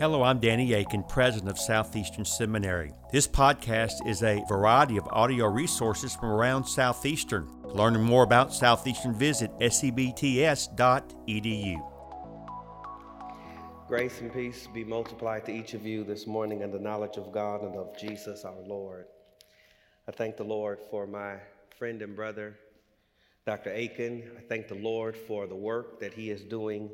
Hello, 0.00 0.22
I'm 0.22 0.38
Danny 0.38 0.74
Akin, 0.74 1.02
president 1.02 1.50
of 1.50 1.58
Southeastern 1.58 2.24
Seminary. 2.24 2.92
This 3.10 3.26
podcast 3.26 4.06
is 4.06 4.22
a 4.22 4.44
variety 4.48 4.96
of 4.96 5.08
audio 5.10 5.46
resources 5.46 6.14
from 6.14 6.28
around 6.30 6.62
Southeastern. 6.62 7.50
Learning 7.64 8.04
more 8.04 8.22
about 8.22 8.54
Southeastern, 8.54 9.12
visit 9.12 9.50
sebts.edu. 9.58 10.68
Grace 13.88 14.20
and 14.20 14.32
peace 14.32 14.68
be 14.72 14.84
multiplied 14.84 15.44
to 15.46 15.52
each 15.52 15.74
of 15.74 15.84
you 15.84 16.04
this 16.04 16.28
morning 16.28 16.62
in 16.62 16.70
the 16.70 16.78
knowledge 16.78 17.16
of 17.16 17.32
God 17.32 17.62
and 17.62 17.74
of 17.74 17.98
Jesus 17.98 18.44
our 18.44 18.62
Lord. 18.68 19.06
I 20.06 20.12
thank 20.12 20.36
the 20.36 20.44
Lord 20.44 20.78
for 20.92 21.08
my 21.08 21.38
friend 21.76 22.02
and 22.02 22.14
brother, 22.14 22.56
Dr. 23.44 23.70
Akin. 23.72 24.30
I 24.38 24.42
thank 24.42 24.68
the 24.68 24.76
Lord 24.76 25.16
for 25.16 25.48
the 25.48 25.56
work 25.56 25.98
that 25.98 26.14
he 26.14 26.30
is 26.30 26.44
doing 26.44 26.88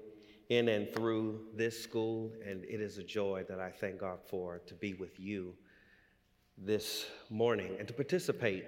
in 0.48 0.68
and 0.68 0.92
through 0.92 1.40
this 1.54 1.82
school, 1.82 2.32
and 2.46 2.64
it 2.64 2.80
is 2.80 2.98
a 2.98 3.02
joy 3.02 3.44
that 3.48 3.60
I 3.60 3.70
thank 3.70 3.98
God 3.98 4.18
for 4.26 4.60
to 4.66 4.74
be 4.74 4.94
with 4.94 5.18
you 5.18 5.54
this 6.58 7.06
morning 7.30 7.76
and 7.78 7.88
to 7.88 7.94
participate 7.94 8.64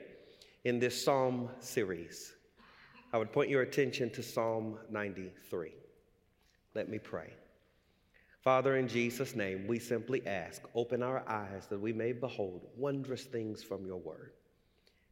in 0.65 0.79
this 0.79 1.05
Psalm 1.05 1.49
series. 1.61 2.33
I 3.12 3.19
would 3.19 3.33
point 3.33 3.51
your 3.51 3.62
attention 3.62 4.11
to 4.11 4.23
Psalm 4.23 4.79
93. 4.91 5.73
Let 6.75 6.89
me 6.89 6.99
pray. 6.99 7.33
Father, 8.41 8.77
in 8.77 8.88
Jesus' 8.88 9.35
name, 9.35 9.66
we 9.66 9.79
simply 9.79 10.27
ask, 10.27 10.63
open 10.74 11.02
our 11.02 11.29
eyes 11.29 11.66
that 11.69 11.80
we 11.80 11.93
may 11.93 12.13
behold 12.13 12.66
wondrous 12.77 13.24
things 13.24 13.63
from 13.63 13.85
your 13.85 13.99
word. 13.99 14.33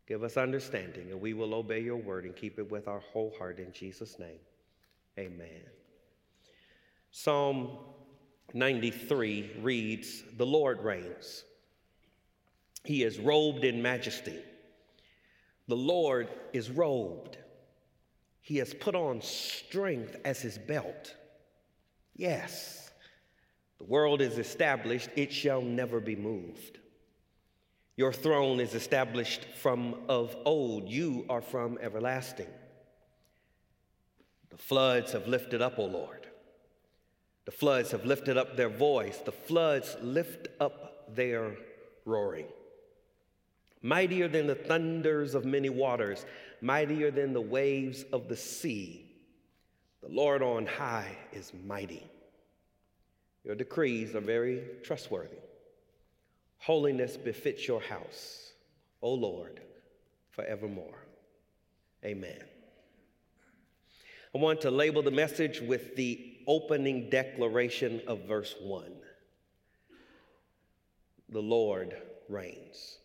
Give 0.06 0.23
us 0.23 0.37
understanding, 0.37 1.10
and 1.10 1.20
we 1.20 1.34
will 1.34 1.54
obey 1.54 1.80
your 1.80 1.96
word 1.96 2.26
and 2.26 2.37
keep 2.37 2.59
it 2.59 2.70
with 2.70 2.87
our 2.87 3.01
whole 3.01 3.32
heart 3.38 3.59
in 3.59 3.73
Jesus' 3.73 4.18
name. 4.18 4.40
Amen. 5.18 5.65
Psalm 7.16 7.78
93 8.54 9.52
reads 9.62 10.24
The 10.36 10.45
Lord 10.45 10.82
reigns, 10.82 11.45
He 12.82 13.04
is 13.04 13.20
robed 13.20 13.62
in 13.62 13.80
majesty. 13.80 14.37
The 15.68 15.76
Lord 15.76 16.29
is 16.52 16.73
robed. 16.73 17.38
He 18.40 18.57
has 18.57 18.74
put 18.74 18.96
on 18.96 19.23
strength 19.23 20.16
as 20.24 20.42
his 20.42 20.59
belt. 20.59 21.15
Yes, 22.16 22.90
the 23.79 23.85
world 23.85 24.20
is 24.20 24.37
established, 24.37 25.09
it 25.15 25.32
shall 25.32 25.62
never 25.62 26.01
be 26.01 26.16
moved. 26.16 26.80
Your 27.96 28.12
throne 28.12 28.59
is 28.59 28.74
established 28.74 29.45
from 29.62 30.01
of 30.09 30.37
old, 30.45 30.88
you 30.88 31.26
are 31.29 31.42
from 31.42 31.79
everlasting. 31.80 32.51
The 34.51 34.59
floods 34.59 35.12
have 35.12 35.29
lifted 35.29 35.62
up, 35.62 35.79
O 35.79 35.85
Lord. 35.85 36.26
The 37.45 37.52
floods 37.52 37.90
have 37.90 38.06
lifted 38.06 38.37
up 38.37 38.56
their 38.56 38.68
voice. 38.68 39.18
The 39.18 39.32
floods 39.32 39.96
lift 40.00 40.48
up 40.60 41.14
their 41.14 41.56
roaring. 42.04 42.46
Mightier 43.82 44.28
than 44.28 44.46
the 44.46 44.54
thunders 44.54 45.34
of 45.34 45.45
many 45.45 45.68
waters, 45.68 46.24
mightier 46.62 47.10
than 47.10 47.34
the 47.34 47.40
waves 47.40 48.04
of 48.12 48.28
the 48.28 48.36
sea. 48.36 49.04
The 50.02 50.09
Lord 50.09 50.42
on 50.42 50.66
high 50.66 51.16
is 51.32 51.52
mighty. 51.66 52.06
Your 53.45 53.54
decrees 53.54 54.14
are 54.14 54.20
very 54.20 54.62
trustworthy. 54.82 55.36
Holiness 56.58 57.18
befits 57.18 57.68
your 57.68 57.82
house, 57.82 58.52
O 59.02 59.12
Lord, 59.12 59.60
forevermore. 60.30 61.04
Amen. 62.02 62.42
I 64.34 64.38
want 64.38 64.62
to 64.62 64.70
label 64.70 65.03
the 65.03 65.10
message 65.10 65.60
with 65.60 65.94
the 65.94 66.34
opening 66.47 67.10
declaration 67.10 68.00
of 68.06 68.26
verse 68.26 68.54
1 68.60 68.92
The 71.28 71.41
Lord 71.41 71.97
reigns. 72.28 72.98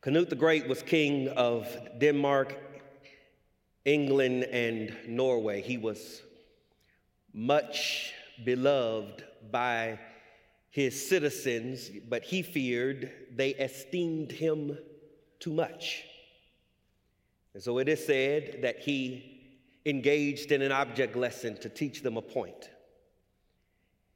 Canute 0.00 0.30
the 0.30 0.36
Great 0.36 0.66
was 0.66 0.82
king 0.82 1.28
of 1.28 1.66
Denmark, 1.98 2.56
England, 3.84 4.44
and 4.44 4.96
Norway. 5.06 5.60
He 5.60 5.76
was 5.76 6.22
much 7.32 8.12
beloved 8.44 9.24
by 9.50 9.98
his 10.70 11.08
citizens, 11.08 11.90
but 12.08 12.22
he 12.22 12.42
feared 12.42 13.10
they 13.34 13.50
esteemed 13.50 14.32
him 14.32 14.78
too 15.38 15.52
much. 15.52 16.04
And 17.54 17.62
so 17.62 17.78
it 17.78 17.88
is 17.88 18.04
said 18.04 18.60
that 18.62 18.78
he 18.78 19.39
engaged 19.86 20.52
in 20.52 20.62
an 20.62 20.72
object 20.72 21.16
lesson 21.16 21.56
to 21.58 21.68
teach 21.68 22.02
them 22.02 22.16
a 22.16 22.22
point. 22.22 22.70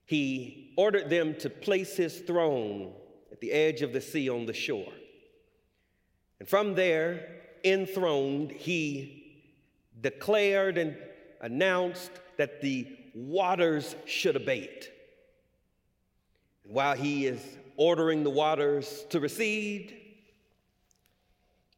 He 0.04 0.72
ordered 0.76 1.08
them 1.08 1.34
to 1.36 1.48
place 1.48 1.96
his 1.96 2.18
throne 2.20 2.92
at 3.32 3.40
the 3.40 3.52
edge 3.52 3.82
of 3.82 3.92
the 3.92 4.00
sea 4.00 4.28
on 4.28 4.46
the 4.46 4.52
shore. 4.52 4.92
And 6.38 6.48
from 6.48 6.74
there, 6.74 7.28
enthroned, 7.64 8.52
he 8.52 9.42
declared 10.00 10.76
and 10.76 10.96
announced 11.40 12.10
that 12.36 12.60
the 12.60 12.86
waters 13.14 13.96
should 14.04 14.36
abate. 14.36 14.90
And 16.64 16.74
while 16.74 16.94
he 16.94 17.26
is 17.26 17.40
ordering 17.76 18.24
the 18.24 18.30
waters 18.30 19.06
to 19.10 19.20
recede, 19.20 19.96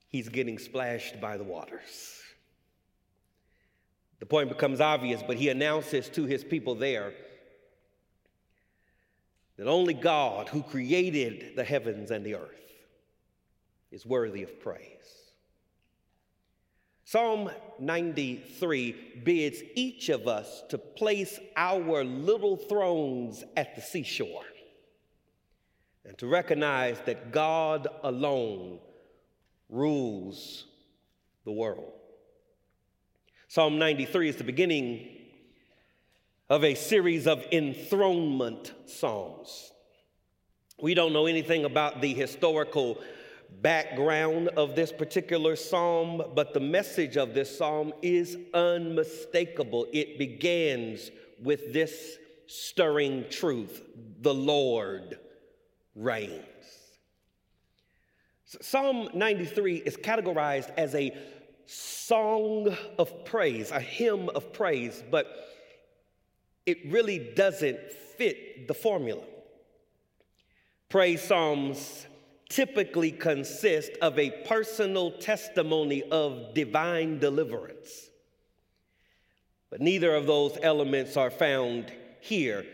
he's 0.08 0.28
getting 0.28 0.58
splashed 0.58 1.20
by 1.20 1.36
the 1.36 1.44
waters. 1.44 2.16
The 4.19 4.27
point 4.27 4.49
becomes 4.49 4.81
obvious, 4.81 5.22
but 5.27 5.37
he 5.37 5.49
announces 5.49 6.09
to 6.10 6.25
his 6.25 6.43
people 6.43 6.75
there 6.75 7.12
that 9.56 9.66
only 9.66 9.94
God, 9.94 10.49
who 10.49 10.62
created 10.62 11.56
the 11.56 11.65
heavens 11.65 12.10
and 12.10 12.25
the 12.25 12.34
earth, 12.34 12.50
is 13.91 14.04
worthy 14.04 14.43
of 14.43 14.60
praise. 14.60 15.32
Psalm 17.04 17.50
93 17.78 19.22
bids 19.25 19.62
each 19.75 20.09
of 20.09 20.27
us 20.27 20.65
to 20.71 20.77
place 20.77 21.38
our 21.56 22.04
little 22.04 22.56
thrones 22.56 23.44
at 23.56 23.77
the 23.77 23.81
seashore 23.81 24.43
and 26.04 26.19
to 26.19 26.27
recognize 26.27 26.98
that 27.06 27.31
God 27.33 27.87
alone 28.03 28.81
rules 29.69 30.66
the 31.44 31.53
world. 31.53 31.93
Psalm 33.49 33.79
93 33.79 34.29
is 34.29 34.37
the 34.37 34.45
beginning 34.45 35.09
of 36.51 36.65
a 36.65 36.75
series 36.75 37.29
of 37.29 37.45
enthronement 37.53 38.73
psalms. 38.87 39.73
We 40.83 40.95
don't 40.95 41.12
know 41.12 41.27
anything 41.27 41.65
about 41.65 42.01
the 42.01 42.12
historical 42.12 42.99
background 43.62 44.49
of 44.49 44.75
this 44.75 44.91
particular 44.91 45.55
psalm, 45.55 46.23
but 46.34 46.55
the 46.55 46.61
message 46.61 47.17
of 47.17 47.34
this 47.34 47.57
psalm 47.57 47.93
is 48.03 48.37
unmistakable. 48.53 49.87
It 49.93 50.19
begins 50.19 51.13
with 51.41 51.73
this 51.73 52.19
stirring 52.49 53.27
truth 53.31 53.81
the 54.23 54.34
Lord 54.34 55.21
reigns. 55.95 56.43
Psalm 58.45 59.09
93 59.15 59.77
is 59.77 59.97
categorized 59.97 60.73
as 60.77 60.97
a 60.97 61.17
song 61.66 62.77
of 62.99 63.25
praise, 63.25 63.71
a 63.71 63.81
hymn 63.81 64.28
of 64.31 64.53
praise, 64.53 65.03
but 65.10 65.27
it 66.65 66.78
really 66.91 67.19
doesn't 67.34 67.93
fit 68.16 68.69
the 68.69 68.75
formula. 68.75 69.22
Praise 70.88 71.22
Psalms 71.22 72.06
typically 72.49 73.10
consist 73.10 73.91
of 74.00 74.19
a 74.19 74.31
personal 74.47 75.10
testimony 75.19 76.03
of 76.10 76.54
divine 76.54 77.19
deliverance. 77.19 78.10
But 79.71 79.81
neither 79.81 80.15
of 80.15 80.27
those 80.27 80.56
elements 80.62 81.16
are 81.16 81.31
found 81.31 81.93
here. 82.21 82.65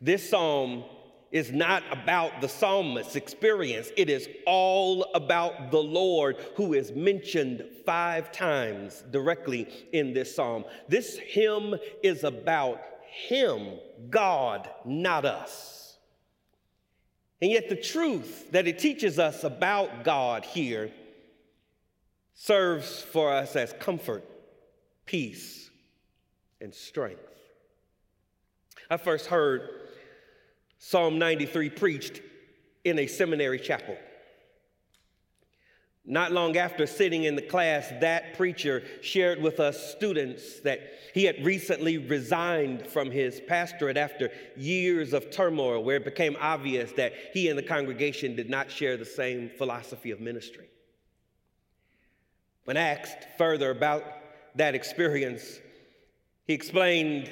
This 0.00 0.28
psalm 0.28 0.84
is 1.30 1.52
not 1.52 1.82
about 1.92 2.40
the 2.40 2.48
psalmist's 2.48 3.16
experience. 3.16 3.90
It 3.96 4.10
is 4.10 4.28
all 4.46 5.04
about 5.14 5.70
the 5.70 5.82
Lord 5.82 6.36
who 6.56 6.74
is 6.74 6.92
mentioned 6.92 7.64
five 7.86 8.32
times 8.32 9.04
directly 9.10 9.68
in 9.92 10.12
this 10.12 10.34
psalm. 10.34 10.64
This 10.88 11.18
hymn 11.18 11.76
is 12.02 12.24
about 12.24 12.80
Him, 13.28 13.78
God, 14.08 14.68
not 14.84 15.24
us. 15.24 15.98
And 17.40 17.50
yet, 17.50 17.68
the 17.68 17.76
truth 17.76 18.50
that 18.50 18.66
it 18.66 18.78
teaches 18.78 19.18
us 19.18 19.44
about 19.44 20.04
God 20.04 20.44
here 20.44 20.90
serves 22.34 23.00
for 23.00 23.32
us 23.32 23.56
as 23.56 23.72
comfort, 23.78 24.24
peace, 25.06 25.70
and 26.60 26.74
strength. 26.74 27.22
I 28.90 28.96
first 28.96 29.26
heard 29.26 29.79
Psalm 30.80 31.18
93 31.18 31.68
preached 31.70 32.22
in 32.84 32.98
a 32.98 33.06
seminary 33.06 33.58
chapel. 33.60 33.96
Not 36.06 36.32
long 36.32 36.56
after 36.56 36.86
sitting 36.86 37.24
in 37.24 37.36
the 37.36 37.42
class, 37.42 37.92
that 38.00 38.34
preacher 38.34 38.82
shared 39.02 39.42
with 39.42 39.60
us 39.60 39.94
students 39.94 40.60
that 40.60 40.80
he 41.12 41.24
had 41.24 41.44
recently 41.44 41.98
resigned 41.98 42.86
from 42.86 43.10
his 43.10 43.42
pastorate 43.46 43.98
after 43.98 44.30
years 44.56 45.12
of 45.12 45.30
turmoil, 45.30 45.84
where 45.84 45.96
it 45.96 46.04
became 46.06 46.36
obvious 46.40 46.92
that 46.92 47.12
he 47.34 47.50
and 47.50 47.58
the 47.58 47.62
congregation 47.62 48.34
did 48.34 48.48
not 48.48 48.70
share 48.70 48.96
the 48.96 49.04
same 49.04 49.50
philosophy 49.50 50.10
of 50.10 50.18
ministry. 50.18 50.70
When 52.64 52.78
asked 52.78 53.26
further 53.36 53.70
about 53.70 54.02
that 54.54 54.74
experience, 54.74 55.60
he 56.46 56.54
explained 56.54 57.30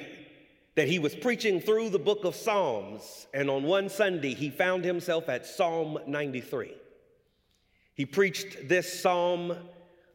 that 0.79 0.87
he 0.87 0.97
was 0.97 1.13
preaching 1.13 1.59
through 1.59 1.89
the 1.89 1.99
book 1.99 2.23
of 2.23 2.33
Psalms, 2.33 3.27
and 3.33 3.49
on 3.49 3.63
one 3.63 3.89
Sunday 3.89 4.33
he 4.33 4.49
found 4.49 4.85
himself 4.85 5.27
at 5.27 5.45
Psalm 5.45 5.99
93. 6.07 6.73
He 7.95 8.05
preached 8.05 8.69
this 8.69 9.01
psalm, 9.01 9.57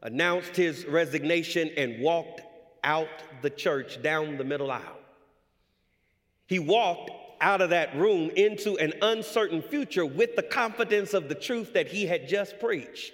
announced 0.01 0.55
his 0.55 0.83
resignation, 0.87 1.69
and 1.77 2.01
walked 2.01 2.41
out 2.83 3.07
the 3.43 3.51
church 3.51 4.01
down 4.01 4.37
the 4.37 4.43
middle 4.43 4.71
aisle. 4.71 4.97
He 6.47 6.57
walked 6.57 7.11
out 7.41 7.61
of 7.61 7.69
that 7.69 7.95
room 7.95 8.31
into 8.31 8.75
an 8.79 8.93
uncertain 9.03 9.61
future 9.61 10.03
with 10.03 10.35
the 10.35 10.41
confidence 10.41 11.13
of 11.13 11.29
the 11.29 11.35
truth 11.35 11.73
that 11.73 11.89
he 11.89 12.07
had 12.07 12.27
just 12.27 12.59
preached. 12.59 13.13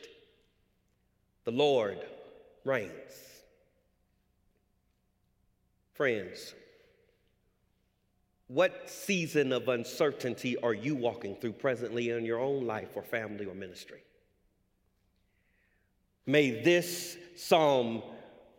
The 1.44 1.52
Lord 1.52 2.00
reigns. 2.64 3.12
Friends, 5.92 6.54
what 8.54 8.90
season 8.90 9.54
of 9.54 9.70
uncertainty 9.70 10.58
are 10.58 10.74
you 10.74 10.94
walking 10.94 11.36
through 11.38 11.54
presently 11.54 12.10
in 12.10 12.26
your 12.26 12.40
own 12.40 12.68
life 12.68 12.90
or 12.96 13.02
family 13.02 13.46
or 13.46 13.56
ministry? 13.56 14.04
May 16.26 16.62
this 16.62 17.18
psalm 17.38 18.04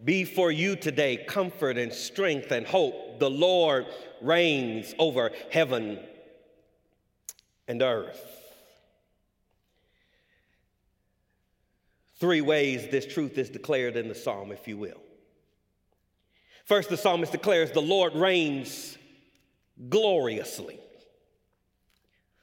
be 0.02 0.24
for 0.24 0.50
you 0.50 0.76
today 0.76 1.18
comfort 1.28 1.76
and 1.76 1.92
strength 1.92 2.52
and 2.52 2.66
hope. 2.66 3.18
The 3.18 3.28
Lord 3.28 3.86
reigns 4.22 4.94
over 4.98 5.30
heaven 5.50 5.98
and 7.68 7.82
earth. 7.82 8.24
Three 12.16 12.40
ways 12.40 12.88
this 12.90 13.04
truth 13.04 13.36
is 13.36 13.50
declared 13.50 13.96
in 13.98 14.08
the 14.08 14.14
psalm, 14.14 14.52
if 14.52 14.66
you 14.66 14.78
will. 14.78 15.02
First, 16.64 16.88
the 16.88 16.96
psalmist 16.96 17.32
declares, 17.32 17.72
The 17.72 17.82
Lord 17.82 18.14
reigns 18.14 18.96
gloriously. 19.88 20.78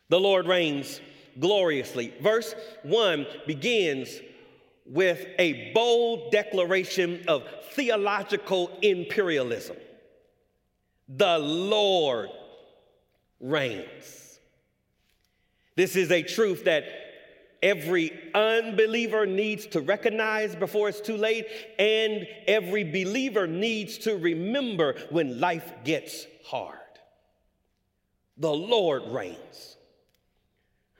The 0.10 0.20
Lord 0.20 0.48
reigns 0.48 1.00
gloriously. 1.40 2.14
Verse 2.22 2.56
1 2.84 3.26
begins 3.46 4.20
with 4.86 5.26
a 5.38 5.72
bold 5.74 6.32
declaration 6.32 7.24
of 7.28 7.44
theological 7.74 8.72
imperialism. 8.82 9.78
The 11.08 11.38
Lord 11.38 12.30
reigns. 13.40 14.40
This 15.76 15.96
is 15.96 16.12
a 16.12 16.24
truth 16.24 16.66
that 16.66 16.86
every 17.62 18.12
unbeliever 18.34 19.26
needs 19.26 19.68
to 19.68 19.82
recognize 19.82 20.56
before 20.56 20.90
it's 20.90 21.02
too 21.02 21.18
late, 21.18 21.46
and 21.78 22.28
every 22.48 22.84
believer 22.84 23.48
needs 23.48 23.98
to 24.00 24.18
remember 24.18 24.96
when 25.10 25.40
life 25.40 25.72
gets 25.84 26.26
hard. 26.46 26.79
The 28.40 28.52
Lord 28.52 29.04
reigns. 29.08 29.78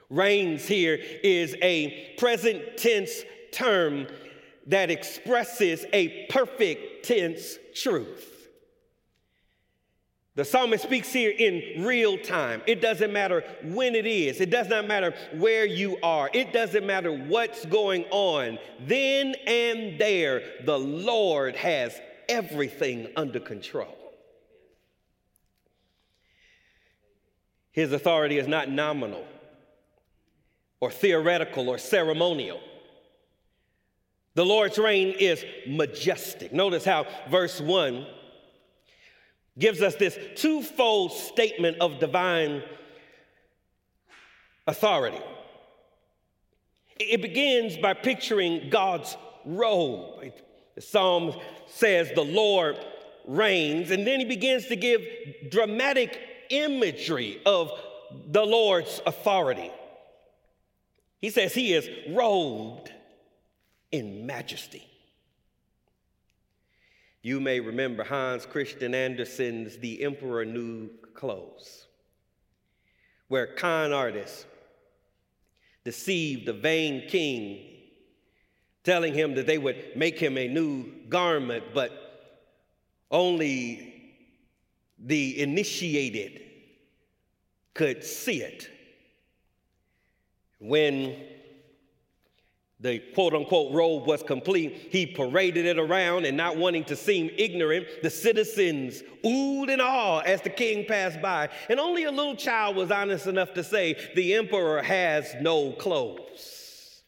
Reigns 0.10 0.66
here 0.68 1.00
is 1.24 1.56
a 1.62 2.14
present 2.18 2.78
tense 2.78 3.24
term 3.52 4.08
that 4.68 4.92
expresses 4.92 5.86
a 5.94 6.26
perfect 6.28 7.06
tense 7.06 7.58
truth. 7.74 8.36
The 10.36 10.46
psalmist 10.46 10.84
speaks 10.84 11.12
here 11.12 11.34
in 11.38 11.84
real 11.84 12.18
time. 12.18 12.62
It 12.66 12.82
doesn't 12.82 13.12
matter 13.12 13.44
when 13.62 13.94
it 13.94 14.06
is, 14.06 14.40
it 14.40 14.50
does 14.50 14.70
not 14.70 14.88
matter 14.88 15.14
where 15.34 15.66
you 15.66 15.98
are, 16.02 16.30
it 16.34 16.54
doesn't 16.54 16.86
matter 16.86 17.12
what's 17.12 17.66
going 17.66 18.06
on. 18.10 18.58
Then 18.88 19.36
and 19.46 20.00
there, 20.00 20.42
the 20.66 20.80
Lord 20.80 21.58
has 21.58 22.00
everything 22.30 23.10
under 23.18 23.42
control. 23.42 23.99
His 27.80 27.94
authority 27.94 28.38
is 28.38 28.46
not 28.46 28.70
nominal 28.70 29.26
or 30.82 30.92
theoretical 30.92 31.70
or 31.70 31.78
ceremonial. 31.78 32.60
The 34.34 34.46
Lord's 34.46 34.78
reign 34.78 35.16
is 35.18 35.46
majestic. 35.66 36.52
Notice 36.52 36.84
how 36.84 37.08
verse 37.32 37.62
1 37.62 38.06
gives 39.58 39.82
us 39.82 39.96
this 39.96 40.20
twofold 40.36 41.14
statement 41.14 41.78
of 41.80 42.00
divine 42.00 42.64
authority. 44.68 45.22
It 47.00 47.22
begins 47.22 47.78
by 47.78 47.94
picturing 47.94 48.70
God's 48.70 49.16
robe. 49.46 50.34
The 50.76 50.82
psalm 50.82 51.34
says, 51.66 52.12
The 52.14 52.26
Lord 52.26 52.78
reigns, 53.26 53.92
and 53.92 54.06
then 54.06 54.20
he 54.20 54.26
begins 54.26 54.66
to 54.66 54.76
give 54.76 55.02
dramatic 55.50 56.29
imagery 56.50 57.42
of 57.46 57.72
the 58.28 58.44
Lord's 58.44 59.02
authority. 59.06 59.72
He 61.20 61.30
says, 61.30 61.54
He 61.54 61.74
is 61.74 61.90
robed 62.10 62.92
in 63.92 64.26
majesty. 64.26 64.86
You 67.22 67.40
may 67.42 67.60
remember 67.60 68.04
Hans 68.04 68.46
Christian 68.46 68.96
Andersen's 68.96 69.78
The 69.78 70.04
Emperor 70.04 70.46
New 70.46 70.90
Clothes, 71.14 71.88
where 73.28 73.48
con 73.48 73.92
artists 73.92 74.46
deceived 75.84 76.48
a 76.48 76.54
vain 76.54 77.08
king, 77.10 77.66
telling 78.84 79.14
him 79.14 79.36
that 79.36 79.48
they 79.48 79.58
would 79.58 79.98
make 79.98 80.18
him 80.18 80.38
a 80.38 80.48
new 80.48 80.86
garment, 81.10 81.66
but 81.74 81.92
only 83.12 83.89
the 85.04 85.42
initiated 85.42 86.42
could 87.74 88.04
see 88.04 88.42
it. 88.42 88.70
When 90.60 91.16
the 92.82 93.00
quote 93.14 93.34
unquote 93.34 93.74
robe 93.74 94.08
was 94.08 94.24
complete, 94.24 94.88
he 94.92 95.06
paraded 95.06 95.66
it 95.66 95.78
around 95.78 96.26
and 96.26 96.38
not 96.38 96.58
wanting 96.58 96.86
to 96.86 96.96
seem 96.96 97.30
ignorant, 97.38 97.88
the 98.02 98.10
citizens 98.10 99.04
oohed 99.24 99.72
and 99.72 99.82
awed 99.82 100.26
as 100.26 100.42
the 100.42 100.50
king 100.50 100.86
passed 100.86 101.22
by. 101.22 101.50
And 101.70 101.80
only 101.80 102.06
a 102.06 102.12
little 102.12 102.36
child 102.36 102.76
was 102.76 102.92
honest 102.92 103.28
enough 103.28 103.54
to 103.56 103.64
say, 103.64 103.98
The 104.16 104.34
emperor 104.36 104.82
has 104.82 105.36
no 105.42 105.74
clothes. 105.74 107.04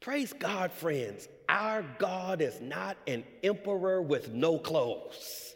Praise 0.00 0.32
God, 0.32 0.70
friends. 0.70 1.26
Our 1.48 1.84
God 1.98 2.40
is 2.40 2.60
not 2.60 2.96
an 3.06 3.24
emperor 3.42 4.02
with 4.02 4.32
no 4.32 4.58
clothes. 4.58 5.55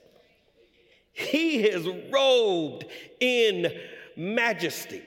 He 1.20 1.62
is 1.64 1.86
robed 2.10 2.86
in 3.20 3.72
majesty. 4.16 5.02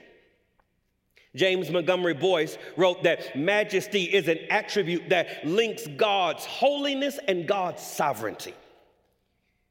James 1.34 1.68
Montgomery 1.68 2.14
Boice 2.14 2.56
wrote 2.76 3.02
that 3.02 3.36
majesty 3.36 4.04
is 4.04 4.28
an 4.28 4.38
attribute 4.50 5.08
that 5.08 5.44
links 5.44 5.86
God's 5.96 6.44
holiness 6.44 7.18
and 7.26 7.46
God's 7.46 7.82
sovereignty. 7.82 8.54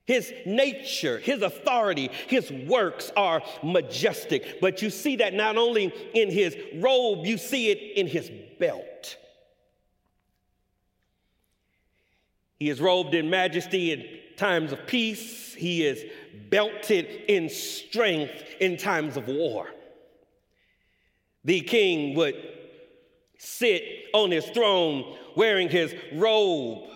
His 0.05 0.33
nature, 0.45 1.17
his 1.17 1.41
authority, 1.41 2.09
his 2.27 2.51
works 2.51 3.13
are 3.15 3.41
majestic. 3.63 4.59
But 4.59 4.81
you 4.81 4.89
see 4.89 5.15
that 5.17 5.33
not 5.33 5.55
only 5.55 5.93
in 6.13 6.29
his 6.29 6.57
robe, 6.75 7.25
you 7.25 7.37
see 7.37 7.71
it 7.71 7.97
in 7.97 8.07
his 8.07 8.29
belt. 8.59 9.17
He 12.59 12.69
is 12.69 12.81
robed 12.81 13.13
in 13.13 13.29
majesty 13.29 13.93
in 13.93 14.05
times 14.35 14.73
of 14.73 14.85
peace, 14.87 15.53
he 15.53 15.85
is 15.85 16.03
belted 16.49 17.05
in 17.27 17.49
strength 17.49 18.43
in 18.59 18.77
times 18.77 19.17
of 19.17 19.27
war. 19.27 19.67
The 21.45 21.61
king 21.61 22.15
would 22.15 22.35
sit 23.37 23.83
on 24.13 24.31
his 24.31 24.45
throne 24.45 25.17
wearing 25.35 25.69
his 25.69 25.93
robe. 26.13 26.89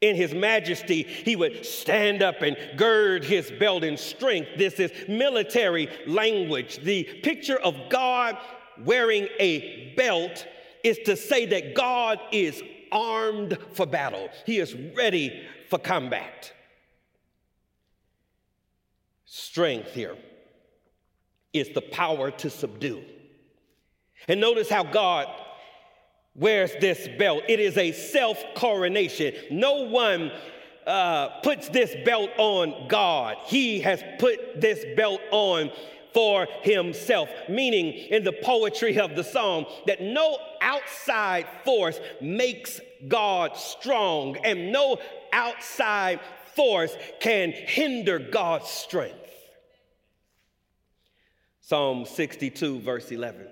In 0.00 0.14
his 0.14 0.32
majesty, 0.32 1.02
he 1.02 1.34
would 1.34 1.66
stand 1.66 2.22
up 2.22 2.42
and 2.42 2.56
gird 2.76 3.24
his 3.24 3.50
belt 3.50 3.82
in 3.82 3.96
strength. 3.96 4.50
This 4.56 4.74
is 4.74 4.92
military 5.08 5.88
language. 6.06 6.78
The 6.84 7.02
picture 7.22 7.58
of 7.58 7.74
God 7.88 8.38
wearing 8.84 9.26
a 9.40 9.92
belt 9.96 10.46
is 10.84 10.98
to 11.06 11.16
say 11.16 11.46
that 11.46 11.74
God 11.74 12.20
is 12.30 12.62
armed 12.92 13.58
for 13.72 13.86
battle, 13.86 14.28
he 14.46 14.58
is 14.58 14.74
ready 14.96 15.46
for 15.68 15.78
combat. 15.78 16.52
Strength 19.30 19.92
here 19.92 20.16
is 21.52 21.68
the 21.74 21.82
power 21.82 22.30
to 22.30 22.48
subdue. 22.48 23.04
And 24.26 24.40
notice 24.40 24.70
how 24.70 24.84
God 24.84 25.26
wears 26.34 26.72
this 26.80 27.06
belt. 27.18 27.42
It 27.46 27.60
is 27.60 27.76
a 27.76 27.92
self 27.92 28.42
coronation. 28.54 29.34
No 29.50 29.82
one 29.82 30.32
uh, 30.86 31.40
puts 31.42 31.68
this 31.68 31.94
belt 32.06 32.30
on 32.38 32.88
God, 32.88 33.36
He 33.44 33.80
has 33.80 34.02
put 34.18 34.62
this 34.62 34.82
belt 34.96 35.20
on 35.30 35.72
for 36.14 36.46
himself, 36.62 37.28
meaning 37.50 37.92
in 37.92 38.24
the 38.24 38.32
poetry 38.32 38.98
of 38.98 39.14
the 39.14 39.22
psalm 39.22 39.66
that 39.86 40.00
no 40.00 40.38
outside 40.62 41.46
force 41.66 42.00
makes 42.22 42.80
God 43.06 43.58
strong 43.58 44.38
and 44.38 44.72
no 44.72 44.98
outside 45.32 46.20
force 46.58 46.96
can 47.20 47.52
hinder 47.52 48.18
God's 48.18 48.68
strength. 48.68 49.14
Psalm 51.60 52.04
62, 52.04 52.80
verse 52.80 53.12
11. 53.12 53.46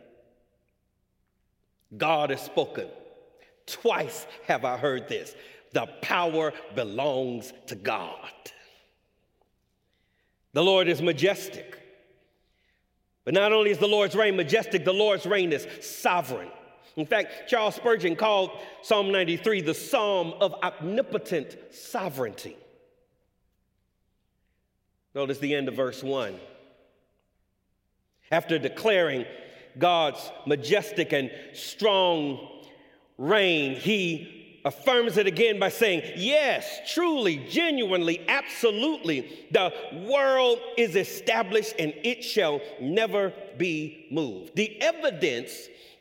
God 1.97 2.31
has 2.31 2.43
spoken. 2.43 2.89
Twice 3.65 4.27
have 4.49 4.65
I 4.65 4.77
heard 4.77 5.09
this. 5.09 5.37
The 5.73 5.87
power 6.03 6.53
belongs 6.75 7.53
to 7.69 7.77
God. 7.77 8.33
The 10.53 10.65
Lord 10.65 10.89
is 10.89 11.01
majestic. 11.01 11.81
But 13.25 13.35
not 13.35 13.53
only 13.53 13.71
is 13.71 13.79
the 13.79 13.87
Lord's 13.87 14.17
reign 14.17 14.35
majestic, 14.35 14.85
the 14.85 14.93
Lord's 14.93 15.27
reign 15.27 15.53
is 15.53 15.69
sovereign. 15.81 16.49
In 16.97 17.07
fact, 17.07 17.49
Charles 17.49 17.77
Spurgeon 17.77 18.17
called 18.17 18.51
Psalm 18.83 19.13
93 19.13 19.61
the 19.61 19.75
psalm 19.75 20.35
of 20.41 20.55
omnipotent 20.55 21.57
sovereignty. 21.71 22.57
Notice 25.17 25.39
the 25.39 25.55
end 25.55 25.69
of 25.69 25.75
verse 25.75 26.03
1. 26.03 26.39
After 28.31 28.59
declaring 28.59 29.25
God's 29.79 30.31
majestic 30.47 31.15
and 31.15 31.31
strong 31.55 32.47
reign, 33.17 33.77
he 33.77 34.61
affirms 34.67 35.17
it 35.17 35.27
again 35.27 35.59
by 35.59 35.71
saying, 35.71 36.03
Yes, 36.17 36.93
truly, 36.93 37.39
genuinely, 37.49 38.29
absolutely, 38.29 39.47
the 39.53 39.73
world 40.07 40.59
is 40.77 40.97
established 40.97 41.77
and 41.79 41.95
it 42.05 42.23
shall 42.23 42.61
never 42.79 43.33
be 43.57 44.09
moved. 44.11 44.55
The 44.55 44.79
evidence 44.83 45.51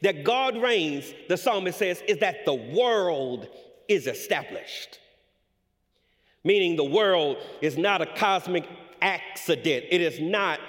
that 0.02 0.26
God 0.26 0.58
reigns, 0.58 1.14
the 1.30 1.38
psalmist 1.38 1.80
says, 1.80 2.04
is 2.06 2.18
that 2.18 2.44
the 2.44 2.54
world 2.54 3.48
is 3.88 4.08
established. 4.08 5.00
Meaning 6.44 6.76
the 6.76 6.84
world 6.84 7.38
is 7.62 7.78
not 7.78 8.02
a 8.02 8.06
cosmic 8.06 8.68
accident, 9.06 9.86
it 9.90 10.02
is 10.02 10.20
not 10.20 10.60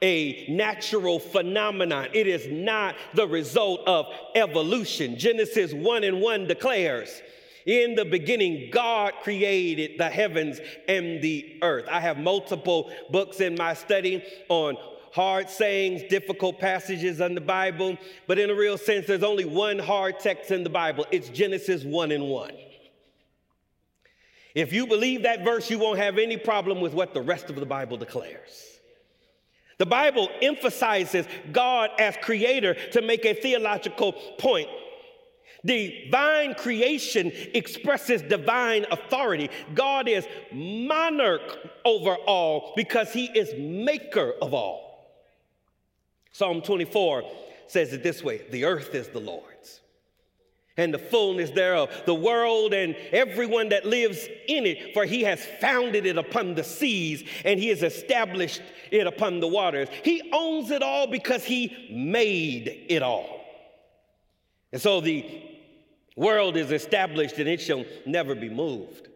a 0.00 0.46
natural 0.48 1.18
phenomenon. 1.18 2.08
It 2.12 2.28
is 2.28 2.46
not 2.46 2.94
the 3.14 3.26
result 3.26 3.80
of 3.86 4.06
evolution. 4.36 5.18
Genesis 5.18 5.72
1 5.72 6.04
and 6.04 6.20
1 6.20 6.46
declares 6.46 7.20
in 7.66 7.96
the 7.96 8.04
beginning, 8.04 8.70
God 8.70 9.12
created 9.22 9.98
the 9.98 10.08
heavens 10.08 10.60
and 10.86 11.20
the 11.20 11.58
earth. 11.62 11.86
I 11.90 12.00
have 12.00 12.16
multiple 12.16 12.90
books 13.10 13.40
in 13.40 13.56
my 13.56 13.74
study 13.74 14.22
on 14.48 14.76
hard 15.12 15.50
sayings, 15.50 16.02
difficult 16.08 16.58
passages 16.58 17.20
in 17.20 17.34
the 17.34 17.40
Bible, 17.40 17.98
but 18.26 18.38
in 18.38 18.50
a 18.50 18.54
real 18.54 18.78
sense, 18.78 19.06
there's 19.06 19.22
only 19.22 19.44
one 19.44 19.78
hard 19.78 20.20
text 20.20 20.50
in 20.50 20.62
the 20.62 20.70
Bible. 20.70 21.06
It's 21.10 21.28
Genesis 21.28 21.84
1 21.84 22.12
and 22.12 22.28
1. 22.28 22.52
If 24.58 24.72
you 24.72 24.88
believe 24.88 25.22
that 25.22 25.44
verse, 25.44 25.70
you 25.70 25.78
won't 25.78 26.00
have 26.00 26.18
any 26.18 26.36
problem 26.36 26.80
with 26.80 26.92
what 26.92 27.14
the 27.14 27.20
rest 27.20 27.48
of 27.48 27.54
the 27.54 27.64
Bible 27.64 27.96
declares. 27.96 28.80
The 29.78 29.86
Bible 29.86 30.28
emphasizes 30.42 31.26
God 31.52 31.90
as 32.00 32.16
creator 32.20 32.74
to 32.90 33.00
make 33.00 33.24
a 33.24 33.34
theological 33.34 34.14
point. 34.36 34.68
Divine 35.64 36.54
creation 36.54 37.30
expresses 37.54 38.20
divine 38.20 38.84
authority. 38.90 39.48
God 39.74 40.08
is 40.08 40.26
monarch 40.50 41.56
over 41.84 42.16
all 42.16 42.72
because 42.74 43.12
he 43.12 43.26
is 43.26 43.54
maker 43.56 44.34
of 44.42 44.54
all. 44.54 45.08
Psalm 46.32 46.62
24 46.62 47.22
says 47.68 47.92
it 47.92 48.02
this 48.02 48.24
way 48.24 48.42
The 48.50 48.64
earth 48.64 48.92
is 48.96 49.06
the 49.06 49.20
Lord's 49.20 49.47
and 50.78 50.94
the 50.94 50.98
fullness 50.98 51.50
thereof, 51.50 51.90
the 52.06 52.14
world 52.14 52.72
and 52.72 52.96
everyone 53.12 53.68
that 53.68 53.84
lives 53.84 54.26
in 54.46 54.64
it, 54.64 54.94
for 54.94 55.04
he 55.04 55.22
has 55.24 55.44
founded 55.60 56.06
it 56.06 56.16
upon 56.16 56.54
the 56.54 56.64
seas 56.64 57.24
and 57.44 57.60
he 57.60 57.68
has 57.68 57.82
established 57.82 58.62
it 58.90 59.06
upon 59.06 59.40
the 59.40 59.48
waters. 59.48 59.88
He 60.04 60.30
owns 60.32 60.70
it 60.70 60.82
all 60.82 61.08
because 61.08 61.44
he 61.44 61.88
made 61.90 62.86
it 62.88 63.02
all. 63.02 63.44
And 64.72 64.80
so 64.80 65.00
the 65.00 65.26
world 66.16 66.56
is 66.56 66.70
established 66.70 67.38
and 67.38 67.48
it 67.48 67.60
shall 67.60 67.84
never 68.06 68.34
be 68.34 68.48
moved. 68.48 69.08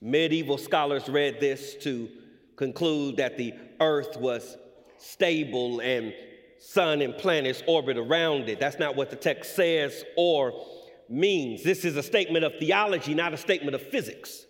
Medieval 0.00 0.58
scholars 0.58 1.08
read 1.08 1.40
this 1.40 1.74
to 1.76 2.08
conclude 2.56 3.18
that 3.18 3.36
the 3.36 3.52
earth 3.80 4.16
was 4.16 4.56
stable 4.98 5.80
and 5.80 6.14
sun 6.62 7.02
and 7.02 7.16
planets 7.16 7.62
orbit 7.66 7.98
around 7.98 8.48
it. 8.48 8.60
That's 8.60 8.78
not 8.78 8.94
what 8.94 9.10
the 9.10 9.16
text 9.16 9.56
says 9.56 10.04
or 10.16 10.64
means. 11.08 11.64
This 11.64 11.84
is 11.84 11.96
a 11.96 12.02
statement 12.02 12.44
of 12.44 12.54
theology, 12.58 13.14
not 13.14 13.34
a 13.34 13.36
statement 13.36 13.74
of 13.74 13.82
physics. 13.82 14.46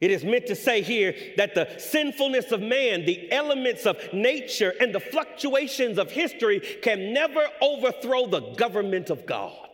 It 0.00 0.10
is 0.10 0.24
meant 0.24 0.46
to 0.46 0.56
say 0.56 0.82
here 0.82 1.14
that 1.36 1.54
the 1.54 1.78
sinfulness 1.78 2.50
of 2.50 2.60
man, 2.60 3.04
the 3.04 3.30
elements 3.30 3.86
of 3.86 3.96
nature, 4.12 4.74
and 4.80 4.94
the 4.94 5.00
fluctuations 5.00 5.98
of 5.98 6.10
history 6.10 6.60
can 6.60 7.12
never 7.12 7.46
overthrow 7.60 8.26
the 8.26 8.40
government 8.54 9.10
of 9.10 9.24
God. 9.26 9.68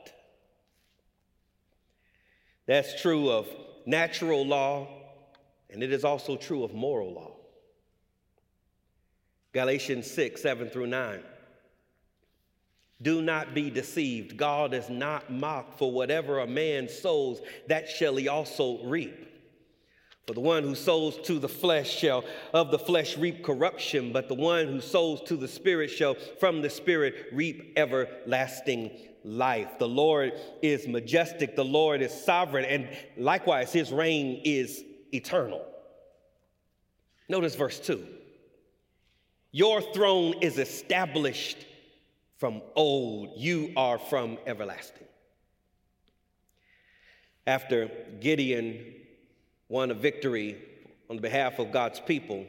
That's 2.67 3.01
true 3.01 3.31
of 3.31 3.49
natural 3.87 4.47
law, 4.47 4.89
and 5.71 5.83
it 5.83 5.93
is 5.93 6.05
also 6.05 6.37
true 6.37 6.63
of 6.63 6.75
moral 6.75 7.13
law. 7.13 7.40
Galatians 9.53 10.09
6, 10.11 10.41
7 10.41 10.69
through 10.69 10.87
9. 10.87 11.21
Do 13.03 13.23
not 13.23 13.55
be 13.55 13.71
deceived. 13.71 14.37
God 14.37 14.75
is 14.75 14.89
not 14.91 15.33
mocked, 15.33 15.79
for 15.79 15.91
whatever 15.91 16.41
a 16.41 16.47
man 16.47 16.89
sows, 16.89 17.41
that 17.67 17.89
shall 17.89 18.17
he 18.17 18.29
also 18.29 18.85
reap. 18.85 19.27
For 20.27 20.35
the 20.35 20.41
one 20.41 20.63
who 20.63 20.75
sows 20.75 21.19
to 21.23 21.39
the 21.39 21.49
flesh 21.49 21.91
shall 21.91 22.25
of 22.53 22.71
the 22.71 22.79
flesh 22.79 23.17
reap 23.17 23.43
corruption, 23.43 24.13
but 24.13 24.29
the 24.29 24.35
one 24.35 24.69
who 24.69 24.81
sows 24.81 25.23
to 25.23 25.37
the 25.37 25.49
Spirit 25.49 25.91
shall 25.91 26.15
from 26.39 26.63
the 26.63 26.71
Spirit 26.71 27.31
reap 27.33 27.73
everlasting 27.77 28.91
life. 29.25 29.79
The 29.79 29.89
Lord 29.89 30.35
is 30.63 30.87
majestic, 30.87 31.57
the 31.57 31.65
Lord 31.65 32.03
is 32.03 32.13
sovereign, 32.13 32.67
and 32.67 32.89
likewise, 33.17 33.73
his 33.73 33.91
reign 33.91 34.43
is 34.45 34.85
eternal. 35.13 35.65
Notice 37.29 37.57
verse 37.57 37.81
2 37.81 38.07
Your 39.53 39.81
throne 39.81 40.35
is 40.41 40.59
established 40.59 41.59
from 42.39 42.63
old, 42.75 43.31
you 43.37 43.73
are 43.77 43.99
from 43.99 44.39
everlasting. 44.47 45.07
After 47.47 47.91
Gideon 48.21 48.95
won 49.69 49.91
a 49.91 49.95
victory 49.95 50.57
on 51.11 51.19
behalf 51.19 51.59
of 51.59 51.73
God's 51.73 52.01
people, 52.01 52.47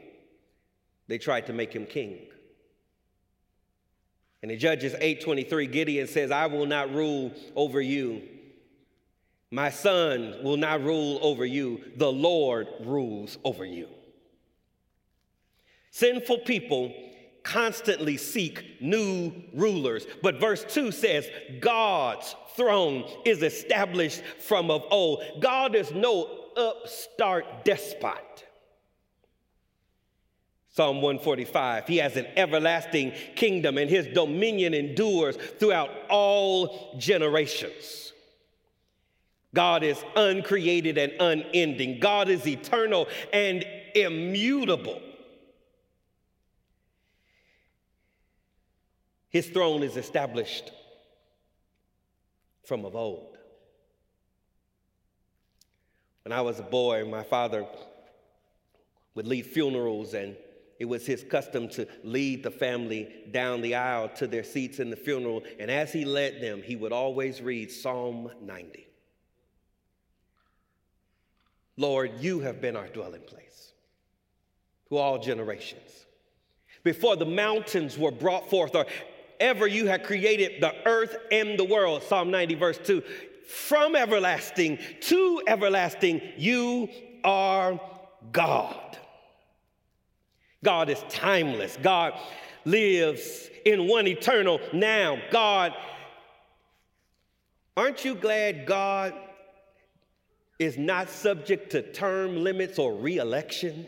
they 1.08 1.18
tried 1.18 1.46
to 1.46 1.52
make 1.52 1.72
him 1.72 1.86
king. 1.86 2.18
And 4.42 4.50
in 4.50 4.58
Judges 4.58 4.94
8:23, 4.94 5.66
Gideon 5.70 6.06
says, 6.06 6.30
I 6.30 6.46
will 6.46 6.66
not 6.66 6.92
rule 6.92 7.32
over 7.54 7.80
you. 7.80 8.22
My 9.50 9.70
son 9.70 10.36
will 10.42 10.56
not 10.56 10.82
rule 10.82 11.18
over 11.22 11.44
you. 11.44 11.82
The 11.96 12.10
Lord 12.10 12.68
rules 12.80 13.38
over 13.44 13.64
you. 13.64 13.88
Sinful 15.92 16.38
people 16.38 16.94
constantly 17.42 18.16
seek 18.16 18.80
new 18.80 19.30
rulers. 19.52 20.06
But 20.22 20.40
verse 20.40 20.64
2 20.66 20.90
says, 20.90 21.28
God's 21.60 22.34
throne 22.56 23.04
is 23.26 23.42
established 23.42 24.22
from 24.38 24.70
of 24.70 24.84
old. 24.90 25.22
God 25.40 25.74
is 25.74 25.92
no 25.92 26.30
upstart 26.56 27.66
despot. 27.66 28.46
Psalm 30.70 31.02
145 31.02 31.86
He 31.86 31.98
has 31.98 32.16
an 32.16 32.26
everlasting 32.36 33.12
kingdom, 33.36 33.76
and 33.76 33.90
his 33.90 34.06
dominion 34.06 34.72
endures 34.72 35.36
throughout 35.36 35.90
all 36.08 36.96
generations. 36.98 38.14
God 39.54 39.82
is 39.82 40.02
uncreated 40.16 40.96
and 40.96 41.12
unending, 41.20 42.00
God 42.00 42.30
is 42.30 42.46
eternal 42.46 43.08
and 43.30 43.66
immutable. 43.94 45.02
His 49.32 49.48
throne 49.48 49.82
is 49.82 49.96
established 49.96 50.70
from 52.64 52.84
of 52.84 52.94
old. 52.94 53.38
When 56.24 56.32
I 56.32 56.42
was 56.42 56.60
a 56.60 56.64
boy, 56.64 57.06
my 57.06 57.22
father 57.22 57.66
would 59.14 59.26
lead 59.26 59.46
funerals 59.46 60.12
and 60.14 60.36
it 60.78 60.84
was 60.84 61.06
his 61.06 61.24
custom 61.24 61.68
to 61.70 61.86
lead 62.04 62.42
the 62.42 62.50
family 62.50 63.08
down 63.30 63.62
the 63.62 63.74
aisle 63.74 64.10
to 64.16 64.26
their 64.26 64.44
seats 64.44 64.80
in 64.80 64.90
the 64.90 64.96
funeral. 64.96 65.42
And 65.58 65.70
as 65.70 65.92
he 65.92 66.04
led 66.04 66.42
them, 66.42 66.60
he 66.62 66.76
would 66.76 66.92
always 66.92 67.40
read 67.40 67.70
Psalm 67.70 68.30
90. 68.42 68.86
Lord, 71.76 72.12
you 72.20 72.40
have 72.40 72.60
been 72.60 72.76
our 72.76 72.88
dwelling 72.88 73.22
place 73.22 73.72
to 74.88 74.98
all 74.98 75.18
generations. 75.18 76.06
Before 76.84 77.16
the 77.16 77.26
mountains 77.26 77.96
were 77.96 78.10
brought 78.10 78.50
forth, 78.50 78.74
or 78.74 78.86
ever 79.42 79.66
you 79.66 79.86
have 79.86 80.04
created 80.04 80.62
the 80.62 80.72
earth 80.86 81.16
and 81.30 81.58
the 81.58 81.64
world, 81.64 82.02
Psalm 82.04 82.30
90, 82.30 82.54
verse 82.54 82.78
2, 82.78 83.02
from 83.46 83.96
everlasting 83.96 84.78
to 85.02 85.42
everlasting, 85.46 86.22
you 86.38 86.88
are 87.24 87.78
God. 88.30 88.98
God 90.64 90.88
is 90.88 91.04
timeless. 91.08 91.76
God 91.82 92.14
lives 92.64 93.50
in 93.64 93.88
one 93.88 94.06
eternal 94.06 94.60
now. 94.72 95.18
God, 95.30 95.74
aren't 97.76 98.04
you 98.04 98.14
glad 98.14 98.64
God 98.64 99.12
is 100.58 100.78
not 100.78 101.10
subject 101.10 101.72
to 101.72 101.82
term 101.82 102.44
limits 102.44 102.78
or 102.78 102.94
reelection? 102.94 103.86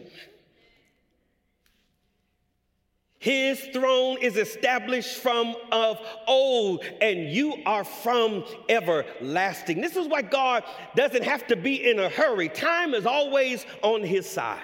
His 3.25 3.59
throne 3.73 4.19
is 4.21 4.37
established 4.37 5.17
from 5.17 5.57
of 5.73 5.99
old, 6.27 6.85
and 7.01 7.31
you 7.31 7.55
are 7.65 7.83
from 7.83 8.45
everlasting. 8.69 9.81
This 9.81 9.97
is 9.97 10.07
why 10.07 10.21
God 10.21 10.63
doesn't 10.95 11.25
have 11.25 11.47
to 11.47 11.57
be 11.57 11.89
in 11.91 12.01
a 12.01 12.11
hurry. 12.11 12.51
Time 12.51 12.93
is 12.93 13.07
always 13.07 13.65
on 13.81 14.03
his 14.03 14.29
side. 14.29 14.61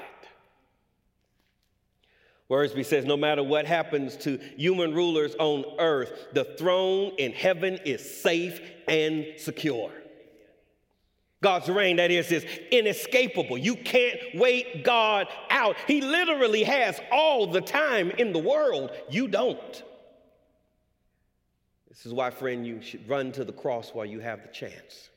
Wiersbe 2.51 2.85
says, 2.85 3.07
no 3.07 3.17
matter 3.17 3.43
what 3.43 3.65
happens 3.65 4.15
to 4.19 4.39
human 4.59 4.93
rulers 4.93 5.35
on 5.39 5.65
earth, 5.79 6.27
the 6.35 6.45
throne 6.45 7.13
in 7.17 7.33
heaven 7.33 7.79
is 7.87 8.21
safe 8.21 8.61
and 8.87 9.25
secure. 9.39 9.91
God's 11.43 11.69
reign, 11.71 11.97
that 11.97 12.11
is, 12.11 12.31
is 12.31 12.45
inescapable. 12.71 13.57
You 13.57 13.75
can't 13.75 14.19
wait 14.35 14.85
God 14.85 15.27
out. 15.49 15.77
He 15.87 16.03
literally 16.03 16.65
has 16.65 17.01
all 17.11 17.47
the 17.47 17.63
time 17.63 18.11
in 18.11 18.33
the 18.33 18.39
world. 18.39 18.91
You 19.09 19.27
don't. 19.27 19.83
This 21.89 22.05
is 22.05 22.13
why, 22.13 22.31
friend, 22.31 22.67
you 22.67 22.83
should 22.83 23.09
run 23.09 23.33
to 23.33 23.45
the 23.45 23.53
cross 23.53 23.91
while 23.95 24.07
you 24.07 24.21
have 24.21 24.43
the 24.43 24.49
chance. 24.49 25.11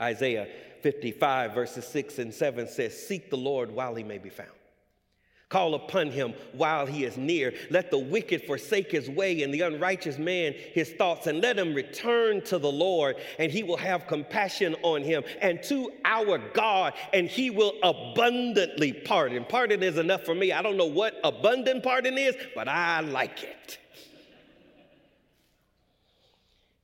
Isaiah 0.00 0.48
55, 0.82 1.54
verses 1.54 1.86
6 1.86 2.18
and 2.18 2.32
7 2.32 2.68
says, 2.68 3.06
Seek 3.06 3.30
the 3.30 3.36
Lord 3.36 3.70
while 3.70 3.94
he 3.94 4.04
may 4.04 4.18
be 4.18 4.30
found. 4.30 4.50
Call 5.48 5.74
upon 5.74 6.10
him 6.10 6.34
while 6.52 6.84
he 6.84 7.04
is 7.04 7.16
near. 7.16 7.54
Let 7.70 7.90
the 7.90 7.98
wicked 7.98 8.44
forsake 8.44 8.90
his 8.90 9.08
way 9.08 9.42
and 9.42 9.52
the 9.52 9.62
unrighteous 9.62 10.18
man 10.18 10.52
his 10.52 10.90
thoughts, 10.90 11.26
and 11.26 11.40
let 11.40 11.58
him 11.58 11.72
return 11.72 12.42
to 12.42 12.58
the 12.58 12.70
Lord, 12.70 13.16
and 13.38 13.50
he 13.50 13.62
will 13.62 13.78
have 13.78 14.06
compassion 14.06 14.76
on 14.82 15.02
him, 15.02 15.24
and 15.40 15.62
to 15.64 15.90
our 16.04 16.36
God, 16.52 16.92
and 17.14 17.28
he 17.28 17.48
will 17.48 17.72
abundantly 17.82 18.92
pardon. 18.92 19.46
Pardon 19.46 19.82
is 19.82 19.96
enough 19.96 20.24
for 20.24 20.34
me. 20.34 20.52
I 20.52 20.60
don't 20.60 20.76
know 20.76 20.84
what 20.84 21.18
abundant 21.24 21.82
pardon 21.82 22.18
is, 22.18 22.36
but 22.54 22.68
I 22.68 23.00
like 23.00 23.42
it. 23.42 23.78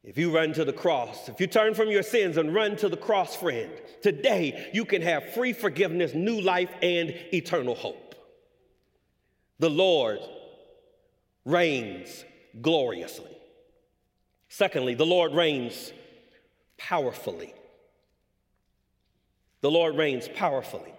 If 0.02 0.18
you 0.18 0.34
run 0.34 0.54
to 0.54 0.64
the 0.64 0.72
cross, 0.72 1.28
if 1.28 1.40
you 1.40 1.46
turn 1.46 1.74
from 1.74 1.90
your 1.90 2.02
sins 2.02 2.38
and 2.38 2.54
run 2.54 2.76
to 2.76 2.88
the 2.88 2.96
cross, 2.96 3.36
friend, 3.36 3.70
today 4.02 4.70
you 4.72 4.84
can 4.84 5.00
have 5.02 5.32
free 5.32 5.52
forgiveness, 5.52 6.14
new 6.14 6.40
life, 6.40 6.70
and 6.82 7.10
eternal 7.32 7.74
hope. 7.74 8.03
The 9.64 9.70
Lord 9.70 10.20
reigns 11.46 12.22
gloriously. 12.60 13.34
Secondly, 14.50 14.92
the 14.94 15.06
Lord 15.06 15.32
reigns 15.32 15.90
powerfully. 16.76 17.54
The 19.62 19.70
Lord 19.70 19.96
reigns 19.96 20.28
powerfully. 20.28 20.92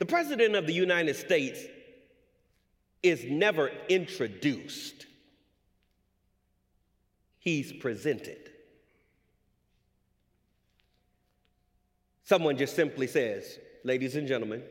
The 0.00 0.04
President 0.04 0.56
of 0.56 0.66
the 0.66 0.72
United 0.72 1.14
States 1.14 1.60
is 3.04 3.24
never 3.24 3.70
introduced, 3.88 5.06
he's 7.38 7.72
presented. 7.72 8.50
Someone 12.24 12.56
just 12.56 12.74
simply 12.74 13.06
says, 13.06 13.60
Ladies 13.84 14.16
and 14.16 14.26
gentlemen, 14.26 14.64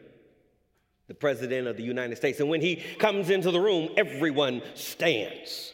the 1.09 1.15
President 1.15 1.67
of 1.67 1.75
the 1.75 1.83
United 1.83 2.15
States. 2.15 2.39
And 2.39 2.47
when 2.47 2.61
he 2.61 2.77
comes 2.99 3.31
into 3.31 3.49
the 3.49 3.59
room, 3.59 3.89
everyone 3.97 4.61
stands 4.75 5.73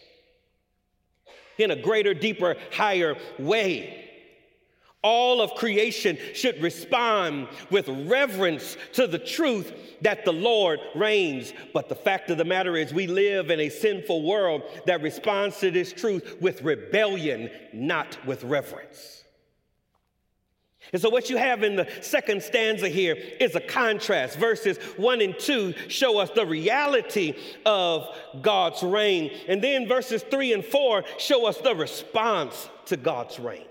in 1.57 1.71
a 1.71 1.75
greater, 1.75 2.13
deeper, 2.13 2.55
higher 2.71 3.15
way. 3.37 4.01
All 5.03 5.41
of 5.41 5.53
creation 5.53 6.17
should 6.33 6.63
respond 6.63 7.49
with 7.69 7.87
reverence 8.07 8.77
to 8.93 9.07
the 9.07 9.19
truth 9.19 9.73
that 10.01 10.23
the 10.23 10.33
Lord 10.33 10.79
reigns. 10.95 11.53
But 11.73 11.89
the 11.89 11.95
fact 11.95 12.31
of 12.31 12.37
the 12.37 12.45
matter 12.45 12.77
is, 12.77 12.93
we 12.93 13.05
live 13.05 13.51
in 13.51 13.59
a 13.59 13.69
sinful 13.69 14.23
world 14.23 14.63
that 14.85 15.01
responds 15.01 15.59
to 15.59 15.69
this 15.69 15.91
truth 15.91 16.37
with 16.41 16.63
rebellion, 16.63 17.51
not 17.73 18.17
with 18.25 18.43
reverence. 18.45 19.24
And 20.93 21.01
so, 21.01 21.09
what 21.09 21.29
you 21.29 21.37
have 21.37 21.63
in 21.63 21.75
the 21.75 21.87
second 22.01 22.43
stanza 22.43 22.87
here 22.87 23.15
is 23.39 23.55
a 23.55 23.59
contrast. 23.61 24.37
Verses 24.37 24.77
one 24.97 25.21
and 25.21 25.37
two 25.37 25.73
show 25.87 26.19
us 26.19 26.29
the 26.31 26.45
reality 26.45 27.35
of 27.65 28.07
God's 28.41 28.83
reign. 28.83 29.31
And 29.47 29.63
then 29.63 29.87
verses 29.87 30.23
three 30.23 30.53
and 30.53 30.63
four 30.63 31.03
show 31.17 31.47
us 31.47 31.57
the 31.57 31.75
response 31.75 32.69
to 32.85 32.97
God's 32.97 33.39
reign. 33.39 33.65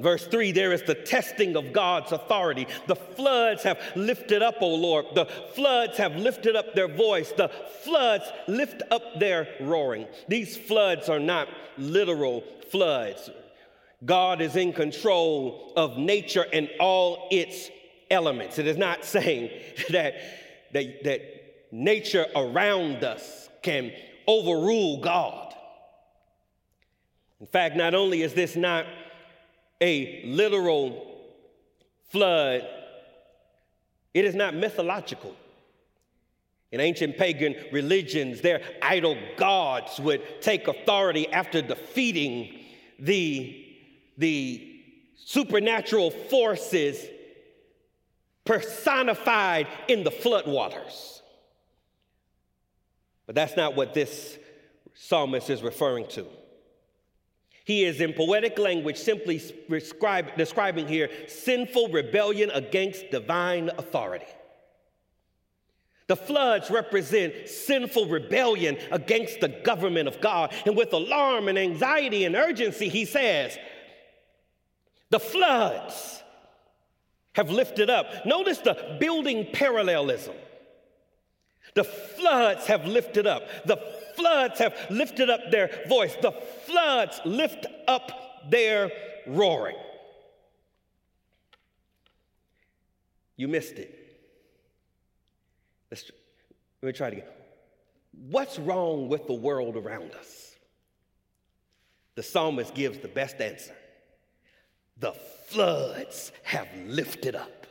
Verse 0.00 0.26
3, 0.26 0.52
there 0.52 0.72
is 0.72 0.82
the 0.82 0.94
testing 0.94 1.56
of 1.56 1.72
God's 1.72 2.12
authority. 2.12 2.66
The 2.86 2.96
floods 2.96 3.62
have 3.64 3.78
lifted 3.96 4.40
up, 4.40 4.56
O 4.60 4.74
Lord. 4.74 5.06
The 5.14 5.26
floods 5.26 5.98
have 5.98 6.16
lifted 6.16 6.56
up 6.56 6.74
their 6.74 6.88
voice. 6.88 7.32
The 7.36 7.50
floods 7.82 8.24
lift 8.46 8.82
up 8.90 9.18
their 9.18 9.48
roaring. 9.60 10.06
These 10.28 10.56
floods 10.56 11.08
are 11.08 11.18
not 11.18 11.48
literal 11.76 12.44
floods. 12.70 13.30
God 14.04 14.40
is 14.40 14.56
in 14.56 14.72
control 14.72 15.72
of 15.76 15.98
nature 15.98 16.46
and 16.52 16.70
all 16.78 17.28
its 17.30 17.70
elements. 18.10 18.58
It 18.58 18.66
is 18.66 18.76
not 18.76 19.04
saying 19.04 19.50
that, 19.90 20.14
that, 20.72 21.04
that 21.04 21.20
nature 21.70 22.26
around 22.34 23.04
us 23.04 23.48
can 23.62 23.92
overrule 24.26 25.00
God. 25.00 25.54
In 27.40 27.46
fact, 27.46 27.76
not 27.76 27.94
only 27.94 28.22
is 28.22 28.34
this 28.34 28.56
not 28.56 28.86
a 29.80 30.22
literal 30.26 31.06
flood, 32.10 32.66
it 34.12 34.24
is 34.24 34.34
not 34.34 34.54
mythological. 34.54 35.34
In 36.72 36.80
ancient 36.80 37.16
pagan 37.16 37.56
religions, 37.72 38.40
their 38.40 38.62
idol 38.82 39.16
gods 39.36 39.98
would 39.98 40.22
take 40.40 40.68
authority 40.68 41.26
after 41.32 41.62
defeating 41.62 42.60
the 42.98 43.69
the 44.20 44.82
supernatural 45.16 46.10
forces 46.10 47.04
personified 48.44 49.66
in 49.88 50.04
the 50.04 50.10
floodwaters. 50.10 51.20
But 53.26 53.34
that's 53.34 53.56
not 53.56 53.76
what 53.76 53.94
this 53.94 54.38
psalmist 54.94 55.50
is 55.50 55.62
referring 55.62 56.06
to. 56.08 56.26
He 57.64 57.84
is, 57.84 58.00
in 58.00 58.12
poetic 58.12 58.58
language, 58.58 58.96
simply 58.96 59.40
describing 60.36 60.88
here 60.88 61.08
sinful 61.28 61.88
rebellion 61.88 62.50
against 62.50 63.10
divine 63.10 63.70
authority. 63.78 64.26
The 66.08 66.16
floods 66.16 66.70
represent 66.70 67.48
sinful 67.48 68.08
rebellion 68.08 68.78
against 68.90 69.38
the 69.38 69.48
government 69.48 70.08
of 70.08 70.20
God. 70.20 70.52
And 70.66 70.76
with 70.76 70.92
alarm 70.92 71.46
and 71.46 71.56
anxiety 71.56 72.24
and 72.24 72.34
urgency, 72.34 72.88
he 72.88 73.04
says, 73.04 73.56
the 75.10 75.20
floods 75.20 76.22
have 77.34 77.50
lifted 77.50 77.90
up. 77.90 78.26
Notice 78.26 78.58
the 78.58 78.96
building 78.98 79.48
parallelism. 79.52 80.34
The 81.74 81.84
floods 81.84 82.66
have 82.66 82.86
lifted 82.86 83.26
up. 83.26 83.42
The 83.66 83.76
floods 84.16 84.58
have 84.58 84.74
lifted 84.90 85.30
up 85.30 85.50
their 85.50 85.70
voice. 85.88 86.16
The 86.20 86.32
floods 86.32 87.20
lift 87.24 87.66
up 87.86 88.50
their 88.50 88.90
roaring. 89.26 89.76
You 93.36 93.48
missed 93.48 93.74
it. 93.74 93.96
Let's, 95.90 96.10
let 96.82 96.86
me 96.88 96.92
try 96.92 97.08
it 97.08 97.12
again. 97.14 97.28
What's 98.28 98.58
wrong 98.58 99.08
with 99.08 99.26
the 99.26 99.34
world 99.34 99.76
around 99.76 100.12
us? 100.12 100.54
The 102.16 102.22
psalmist 102.22 102.74
gives 102.74 102.98
the 102.98 103.08
best 103.08 103.40
answer 103.40 103.74
the 105.00 105.12
floods 105.48 106.32
have 106.44 106.68
lifted 106.86 107.34
up. 107.34 107.66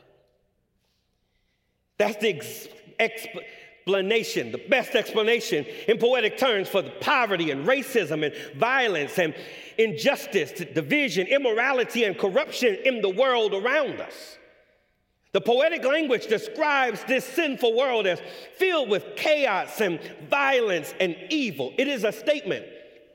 That's 1.97 2.17
the 2.17 2.29
ex- 2.29 2.67
explanation, 2.99 4.51
the 4.51 4.57
best 4.69 4.95
explanation 4.95 5.65
in 5.87 5.97
poetic 5.97 6.37
terms 6.37 6.67
for 6.67 6.81
the 6.81 6.91
poverty 7.01 7.51
and 7.51 7.67
racism 7.67 8.25
and 8.25 8.59
violence 8.59 9.17
and 9.17 9.33
injustice, 9.77 10.51
division, 10.73 11.27
immorality, 11.27 12.03
and 12.03 12.17
corruption 12.17 12.77
in 12.85 13.01
the 13.01 13.09
world 13.09 13.53
around 13.53 14.01
us. 14.01 14.37
The 15.31 15.41
poetic 15.41 15.85
language 15.85 16.25
describes 16.27 17.03
this 17.03 17.23
sinful 17.23 17.77
world 17.77 18.07
as 18.07 18.19
filled 18.57 18.89
with 18.89 19.15
chaos 19.15 19.79
and 19.79 19.99
violence 20.29 20.93
and 20.99 21.15
evil. 21.29 21.73
It 21.77 21.87
is 21.87 22.03
a 22.03 22.11
statement 22.11 22.65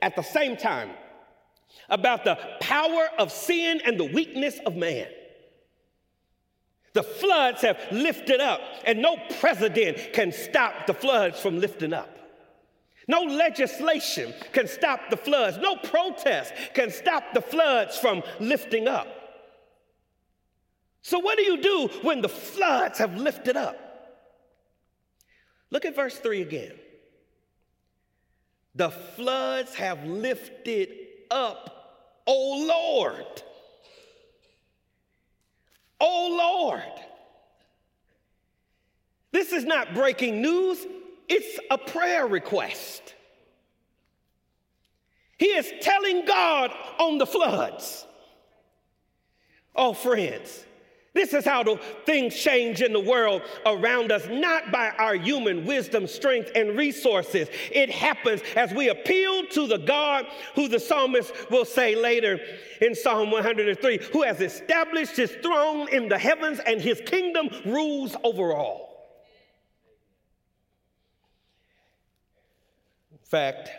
at 0.01 0.15
the 0.15 0.21
same 0.21 0.55
time 0.55 0.91
about 1.89 2.23
the 2.23 2.37
power 2.59 3.07
of 3.17 3.31
sin 3.31 3.81
and 3.85 3.99
the 3.99 4.05
weakness 4.05 4.59
of 4.65 4.75
man. 4.75 5.07
The 6.93 7.03
floods 7.03 7.61
have 7.61 7.77
lifted 7.91 8.39
up, 8.39 8.61
and 8.85 9.01
no 9.01 9.17
president 9.39 10.13
can 10.13 10.31
stop 10.31 10.87
the 10.87 10.93
floods 10.93 11.39
from 11.39 11.59
lifting 11.59 11.93
up. 11.93 12.09
No 13.07 13.21
legislation 13.21 14.33
can 14.53 14.67
stop 14.67 15.09
the 15.09 15.17
floods. 15.17 15.57
No 15.57 15.75
protest 15.75 16.53
can 16.73 16.89
stop 16.89 17.33
the 17.33 17.41
floods 17.41 17.97
from 17.97 18.23
lifting 18.39 18.87
up. 18.87 19.07
So, 21.01 21.19
what 21.19 21.37
do 21.37 21.43
you 21.43 21.61
do 21.61 21.89
when 22.01 22.21
the 22.21 22.29
floods 22.29 22.97
have 22.97 23.15
lifted 23.15 23.57
up? 23.57 23.77
Look 25.69 25.85
at 25.85 25.95
verse 25.95 26.17
3 26.17 26.41
again. 26.41 26.73
The 28.73 28.89
floods 28.89 29.75
have 29.75 30.03
lifted 30.05 31.04
up, 31.31 32.21
O 32.25 32.65
Lord. 32.67 33.43
O 35.99 36.27
Lord. 36.37 36.83
This 39.31 39.51
is 39.51 39.65
not 39.65 39.93
breaking 39.93 40.41
news, 40.41 40.85
it's 41.27 41.59
a 41.69 41.77
prayer 41.77 42.25
request. 42.25 43.13
He 45.37 45.47
is 45.47 45.71
telling 45.81 46.25
God 46.25 46.71
on 46.99 47.17
the 47.17 47.25
floods. 47.25 48.05
Oh, 49.75 49.93
friends, 49.93 50.64
this 51.15 51.33
is 51.33 51.45
how 51.45 51.63
the 51.63 51.77
things 52.05 52.35
change 52.35 52.81
in 52.81 52.91
the 52.91 52.99
world 52.99 53.41
around 53.65 54.11
us, 54.11 54.27
not 54.29 54.69
by 54.69 54.89
our 54.89 55.15
human 55.15 55.65
wisdom, 55.65 56.07
strength, 56.07 56.51
and 56.53 56.77
resources. 56.77 57.47
It 57.71 57.89
happens 57.89 58.41
as 58.57 58.73
we 58.73 58.89
appeal 58.89 59.47
to 59.47 59.65
the 59.65 59.77
God 59.77 60.25
who 60.55 60.67
the 60.67 60.79
psalmist 60.79 61.33
will 61.49 61.63
say 61.63 61.95
later 61.95 62.37
in 62.81 62.93
Psalm 62.93 63.31
103, 63.31 63.99
who 64.11 64.23
has 64.23 64.41
established 64.41 65.15
his 65.15 65.31
throne 65.41 65.87
in 65.87 66.09
the 66.09 66.17
heavens 66.17 66.59
and 66.59 66.81
his 66.81 67.01
kingdom 67.05 67.49
rules 67.65 68.13
over 68.25 68.53
all. 68.53 69.07
In 73.13 73.25
fact, 73.25 73.69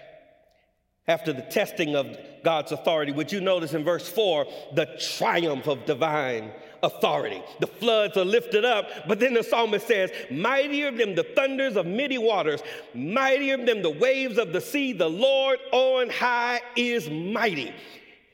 after 1.06 1.34
the 1.34 1.42
testing 1.42 1.94
of 1.94 2.16
God's 2.42 2.72
authority, 2.72 3.12
would 3.12 3.30
you 3.30 3.42
notice 3.42 3.74
in 3.74 3.84
verse 3.84 4.08
4 4.08 4.46
the 4.72 4.86
triumph 5.18 5.66
of 5.66 5.84
divine 5.84 6.50
authority. 6.82 7.42
The 7.60 7.66
floods 7.66 8.16
are 8.16 8.24
lifted 8.24 8.64
up, 8.64 8.88
but 9.06 9.20
then 9.20 9.34
the 9.34 9.42
psalmist 9.42 9.86
says, 9.86 10.10
Mightier 10.30 10.90
than 10.90 11.14
the 11.14 11.24
thunders 11.24 11.76
of 11.76 11.86
many 11.86 12.18
waters, 12.18 12.62
mightier 12.94 13.56
than 13.56 13.82
the 13.82 13.90
waves 13.90 14.38
of 14.38 14.52
the 14.52 14.60
sea, 14.60 14.92
the 14.92 15.08
Lord 15.08 15.58
on 15.72 16.10
high 16.10 16.60
is 16.76 17.08
mighty. 17.10 17.72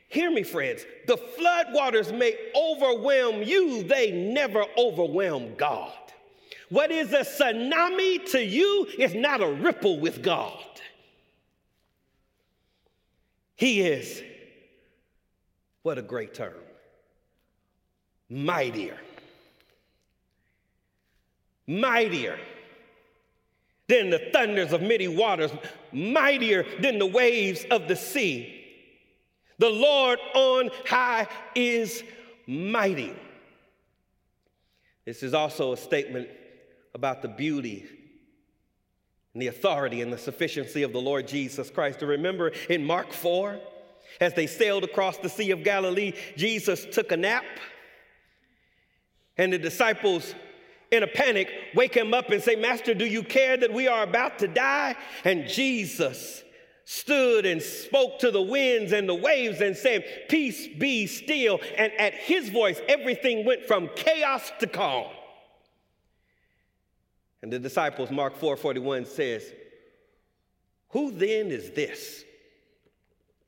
Hear 0.08 0.30
me, 0.30 0.42
friends. 0.42 0.84
The 1.06 1.16
flood 1.16 1.68
waters 1.70 2.12
may 2.12 2.36
overwhelm 2.54 3.42
you, 3.42 3.82
they 3.82 4.10
never 4.10 4.64
overwhelm 4.76 5.54
God. 5.56 5.92
What 6.68 6.90
is 6.90 7.12
a 7.12 7.20
tsunami 7.20 8.30
to 8.32 8.42
you 8.42 8.86
is 8.98 9.14
not 9.14 9.42
a 9.42 9.46
ripple 9.46 10.00
with 10.00 10.22
God. 10.22 10.58
He 13.56 13.82
is, 13.82 14.22
what 15.82 15.98
a 15.98 16.02
great 16.02 16.34
term, 16.34 16.54
mightier. 18.32 18.96
Mightier 21.66 22.38
than 23.88 24.10
the 24.10 24.30
thunders 24.32 24.72
of 24.72 24.80
many 24.80 25.06
waters, 25.06 25.50
mightier 25.92 26.64
than 26.80 26.98
the 26.98 27.06
waves 27.06 27.64
of 27.70 27.88
the 27.88 27.96
sea. 27.96 28.58
The 29.58 29.68
Lord 29.68 30.18
on 30.34 30.70
high 30.86 31.28
is 31.54 32.02
mighty. 32.46 33.14
This 35.04 35.22
is 35.22 35.34
also 35.34 35.72
a 35.72 35.76
statement 35.76 36.28
about 36.94 37.22
the 37.22 37.28
beauty 37.28 37.84
and 39.34 39.42
the 39.42 39.48
authority 39.48 40.00
and 40.00 40.12
the 40.12 40.18
sufficiency 40.18 40.82
of 40.82 40.92
the 40.92 41.00
Lord 41.00 41.28
Jesus 41.28 41.70
Christ. 41.70 42.00
To 42.00 42.06
remember 42.06 42.52
in 42.70 42.84
Mark 42.84 43.12
4, 43.12 43.58
as 44.20 44.34
they 44.34 44.46
sailed 44.46 44.84
across 44.84 45.18
the 45.18 45.28
Sea 45.28 45.50
of 45.50 45.64
Galilee, 45.64 46.12
Jesus 46.36 46.86
took 46.86 47.12
a 47.12 47.16
nap 47.16 47.44
and 49.38 49.52
the 49.52 49.58
disciples, 49.58 50.34
in 50.90 51.02
a 51.02 51.06
panic, 51.06 51.50
wake 51.74 51.94
him 51.94 52.12
up 52.12 52.30
and 52.30 52.42
say, 52.42 52.54
Master, 52.54 52.94
do 52.94 53.06
you 53.06 53.22
care 53.22 53.56
that 53.56 53.72
we 53.72 53.88
are 53.88 54.02
about 54.02 54.38
to 54.40 54.48
die? 54.48 54.94
And 55.24 55.48
Jesus 55.48 56.42
stood 56.84 57.46
and 57.46 57.62
spoke 57.62 58.18
to 58.18 58.30
the 58.30 58.42
winds 58.42 58.92
and 58.92 59.08
the 59.08 59.14
waves 59.14 59.60
and 59.60 59.76
said, 59.76 60.04
Peace 60.28 60.68
be 60.78 61.06
still. 61.06 61.60
And 61.76 61.92
at 61.94 62.14
his 62.14 62.50
voice, 62.50 62.80
everything 62.88 63.46
went 63.46 63.64
from 63.64 63.88
chaos 63.96 64.52
to 64.60 64.66
calm. 64.66 65.10
And 67.40 67.52
the 67.52 67.58
disciples, 67.58 68.10
Mark 68.10 68.36
4 68.36 68.56
41 68.56 69.06
says, 69.06 69.50
Who 70.90 71.10
then 71.10 71.46
is 71.50 71.70
this? 71.70 72.24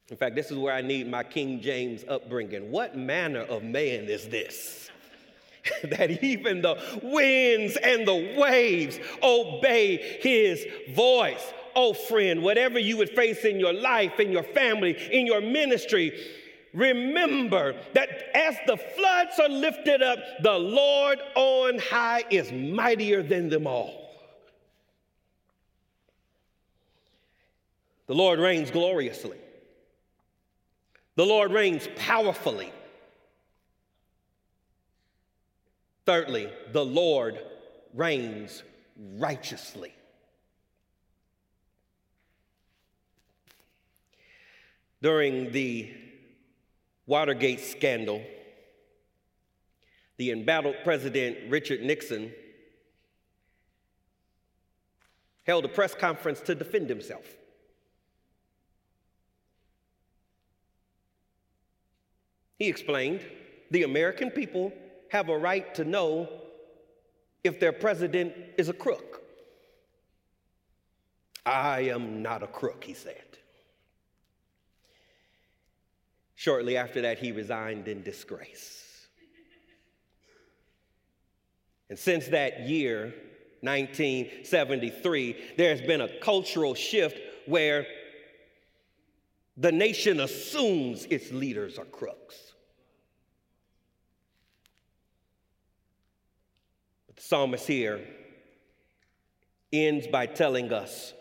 In 0.09 0.17
fact, 0.17 0.35
this 0.35 0.51
is 0.51 0.59
where 0.59 0.75
I 0.75 0.83
need 0.83 1.11
my 1.11 1.23
King 1.23 1.61
James 1.61 2.05
upbringing. 2.09 2.71
What 2.71 2.97
manner 2.97 3.41
of 3.41 3.63
man 3.63 4.05
is 4.05 4.29
this? 4.29 4.91
that 5.85 6.23
even 6.23 6.63
the 6.63 6.77
winds 7.03 7.77
and 7.77 8.07
the 8.07 8.35
waves 8.37 8.99
obey 9.23 10.19
his 10.21 10.67
voice. 10.95 11.53
Oh, 11.77 11.93
friend, 11.93 12.43
whatever 12.43 12.79
you 12.79 12.97
would 12.99 13.11
face 13.11 13.45
in 13.45 13.59
your 13.59 13.73
life, 13.73 14.21
in 14.21 14.31
your 14.31 14.43
family, 14.43 14.97
in 15.11 15.27
your 15.27 15.41
ministry, 15.41 16.13
remember 16.73 17.75
that 17.95 18.09
as 18.35 18.57
the 18.67 18.77
floods 18.77 19.39
are 19.41 19.49
lifted 19.49 20.03
up, 20.03 20.19
the 20.43 20.53
Lord 20.53 21.19
on 21.35 21.79
high 21.79 22.25
is 22.31 22.53
mightier 22.53 23.23
than 23.23 23.49
them 23.49 23.67
all. 23.67 24.05
The 28.07 28.15
Lord 28.15 28.39
reigns 28.39 28.71
gloriously. 28.71 29.39
The 31.17 31.25
Lord 31.25 31.53
reigns 31.53 31.89
powerfully. 31.97 32.73
Thirdly, 36.07 36.51
the 36.73 36.85
Lord 36.85 37.39
reigns 37.95 38.63
righteously. 38.97 39.95
During 45.01 45.53
the 45.53 45.93
Watergate 47.07 47.61
scandal, 47.61 48.23
the 50.17 50.31
embattled 50.31 50.77
President 50.85 51.51
Richard 51.51 51.83
Nixon 51.83 52.33
held 55.47 55.65
a 55.65 55.69
press 55.69 55.95
conference 55.95 56.41
to 56.41 56.55
defend 56.55 56.89
himself. 56.89 57.27
He 62.59 62.69
explained 62.69 63.21
the 63.71 63.83
American 63.83 64.31
people 64.31 64.73
have 65.11 65.29
a 65.29 65.39
right 65.39 65.75
to 65.75 65.85
know 65.85 66.29
if 67.43 67.61
their 67.61 67.73
president 67.73 68.33
is 68.57 68.69
a 68.69 68.73
crook. 68.73 69.23
I 71.47 71.81
am 71.83 72.23
not 72.23 72.43
a 72.43 72.47
crook, 72.47 72.85
he 72.85 72.95
said. 72.95 73.39
Shortly 76.35 76.77
after 76.77 77.03
that, 77.03 77.19
he 77.19 77.33
resigned 77.33 77.87
in 77.87 78.03
disgrace. 78.03 79.09
And 81.91 81.99
since 81.99 82.29
that 82.29 82.61
year, 82.67 83.15
1973, 83.61 85.37
there's 85.57 85.81
been 85.83 86.01
a 86.01 86.19
cultural 86.21 86.75
shift 86.75 87.19
where 87.47 87.87
the 89.57 89.71
nation 89.71 90.21
assumes 90.21 91.05
its 91.05 91.31
leaders 91.31 91.79
are 91.79 91.85
crooks. 91.85 92.54
the 97.17 97.23
psalmist 97.23 97.67
here 97.67 98.01
ends 99.73 100.07
by 100.07 100.27
telling 100.27 100.73
us 100.73 101.13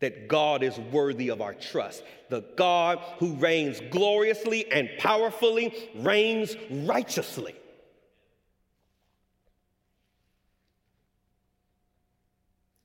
that 0.00 0.28
God 0.28 0.62
is 0.62 0.76
worthy 0.78 1.28
of 1.30 1.40
our 1.40 1.54
trust. 1.54 2.02
The 2.28 2.44
God 2.56 2.98
who 3.18 3.34
reigns 3.34 3.80
gloriously 3.90 4.70
and 4.70 4.90
powerfully 4.98 5.74
reigns 5.94 6.56
righteously. 6.70 7.54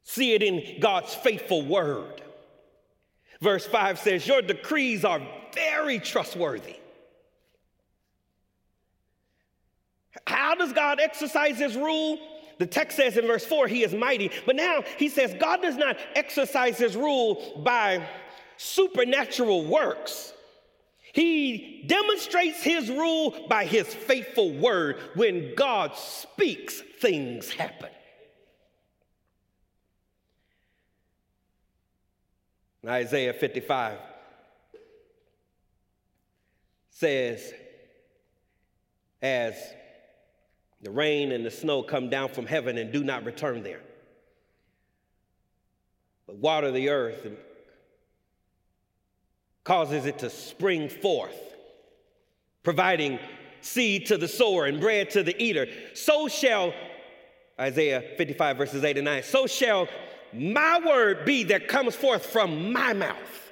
See 0.03 0.33
it 0.33 0.41
in 0.41 0.79
God's 0.79 1.13
faithful 1.13 1.61
word. 1.61 2.21
Verse 3.41 3.65
5 3.65 3.99
says, 3.99 4.27
Your 4.27 4.41
decrees 4.41 5.05
are 5.05 5.21
very 5.53 5.99
trustworthy. 5.99 6.75
How 10.27 10.55
does 10.55 10.73
God 10.73 10.99
exercise 10.99 11.57
his 11.57 11.75
rule? 11.75 12.19
The 12.57 12.65
text 12.65 12.97
says 12.97 13.17
in 13.17 13.25
verse 13.25 13.45
4, 13.45 13.67
he 13.67 13.83
is 13.83 13.93
mighty. 13.93 14.31
But 14.45 14.55
now 14.55 14.83
he 14.97 15.07
says 15.09 15.33
God 15.39 15.61
does 15.61 15.77
not 15.77 15.97
exercise 16.15 16.77
his 16.77 16.95
rule 16.95 17.61
by 17.63 18.07
supernatural 18.57 19.65
works. 19.65 20.33
He 21.13 21.83
demonstrates 21.87 22.61
his 22.61 22.89
rule 22.89 23.47
by 23.47 23.65
his 23.65 23.87
faithful 23.87 24.51
word. 24.53 24.97
When 25.15 25.55
God 25.55 25.95
speaks, 25.95 26.81
things 26.99 27.49
happen. 27.49 27.89
Isaiah 32.85 33.33
55 33.33 33.97
says, 36.91 37.53
as 39.21 39.55
the 40.81 40.91
rain 40.91 41.31
and 41.31 41.45
the 41.45 41.51
snow 41.51 41.83
come 41.83 42.09
down 42.09 42.29
from 42.29 42.45
heaven 42.45 42.77
and 42.77 42.91
do 42.91 43.03
not 43.03 43.25
return 43.25 43.63
there, 43.63 43.81
but 46.25 46.37
water 46.37 46.71
the 46.71 46.89
earth 46.89 47.25
and 47.25 47.37
causes 49.63 50.05
it 50.05 50.19
to 50.19 50.29
spring 50.29 50.89
forth, 50.89 51.37
providing 52.63 53.19
seed 53.61 54.05
to 54.07 54.17
the 54.17 54.27
sower 54.27 54.65
and 54.65 54.79
bread 54.79 55.09
to 55.11 55.21
the 55.21 55.41
eater. 55.41 55.67
So 55.93 56.27
shall, 56.27 56.73
Isaiah 57.59 58.01
55, 58.17 58.57
verses 58.57 58.83
8 58.83 58.97
and 58.97 59.05
9, 59.05 59.23
so 59.23 59.47
shall 59.47 59.87
my 60.31 60.79
word 60.85 61.25
be 61.25 61.43
that 61.45 61.67
comes 61.67 61.95
forth 61.95 62.25
from 62.25 62.71
my 62.71 62.93
mouth. 62.93 63.51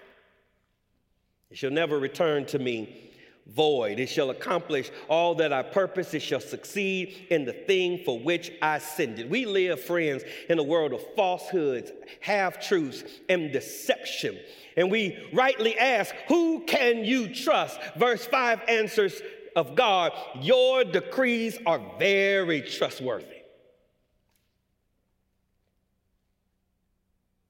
It 1.50 1.58
shall 1.58 1.72
never 1.72 2.00
return 2.00 2.46
to 2.48 2.60
me 2.60 3.07
void. 3.54 4.00
It 4.00 4.08
shall 4.08 4.30
accomplish 4.30 4.92
all 5.10 5.36
that 5.36 5.54
I 5.54 5.64
purpose. 5.64 6.14
It 6.14 6.22
shall 6.22 6.40
succeed 6.40 7.28
in 7.30 7.46
the 7.46 7.54
thing 7.54 8.04
for 8.04 8.20
which 8.20 8.52
I 8.62 8.80
send 8.80 9.20
it. 9.20 9.30
We 9.30 9.46
live, 9.46 9.82
friends, 9.82 10.24
in 10.50 10.60
a 10.60 10.64
world 10.64 10.94
of 10.94 11.04
falsehoods, 11.16 11.92
half 12.20 12.66
truths, 12.66 13.04
and 13.30 13.52
deception. 13.52 14.38
And 14.76 14.92
we 14.92 15.18
rightly 15.34 15.78
ask, 15.78 16.14
Who 16.28 16.62
can 16.66 17.06
you 17.06 17.34
trust? 17.34 17.80
Verse 17.96 18.26
5 18.26 18.62
answers 18.68 19.22
of 19.56 19.76
God, 19.76 20.12
Your 20.42 20.84
decrees 20.84 21.58
are 21.66 21.82
very 21.98 22.62
trustworthy. 22.62 23.26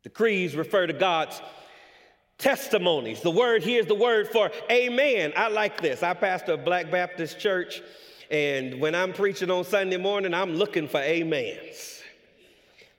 Decrees 0.04 0.56
refer 0.56 0.88
to 0.88 0.94
God's 0.94 1.42
testimonies. 2.38 3.21
The 3.21 3.32
word 3.32 3.63
here 3.63 3.80
is 3.80 3.88
the 3.88 3.95
word 3.95 4.30
for 4.30 4.52
amen. 4.69 5.34
I 5.36 5.50
like 5.50 5.82
this. 5.82 6.04
I 6.04 6.13
pastor 6.13 6.54
a 6.54 6.58
Black 6.58 6.91
Baptist 6.91 7.39
church, 7.39 7.82
and 8.30 8.80
when 8.80 8.95
I'm 8.95 9.13
preaching 9.13 9.50
on 9.50 9.63
Sunday 9.63 9.97
morning, 9.97 10.34
I'm 10.34 10.56
looking 10.56 10.88
for 10.88 11.00
amens. 11.00 12.02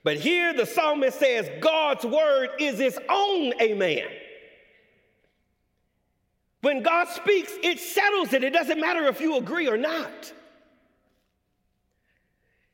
But 0.03 0.17
here 0.17 0.53
the 0.53 0.65
psalmist 0.65 1.19
says 1.19 1.49
God's 1.61 2.05
word 2.05 2.49
is 2.59 2.79
its 2.79 2.97
own 3.09 3.53
amen. 3.61 4.07
When 6.61 6.83
God 6.83 7.07
speaks, 7.07 7.53
it 7.63 7.79
settles 7.79 8.33
it. 8.33 8.43
It 8.43 8.51
doesn't 8.51 8.79
matter 8.79 9.05
if 9.07 9.21
you 9.21 9.37
agree 9.37 9.67
or 9.67 9.77
not. 9.77 10.33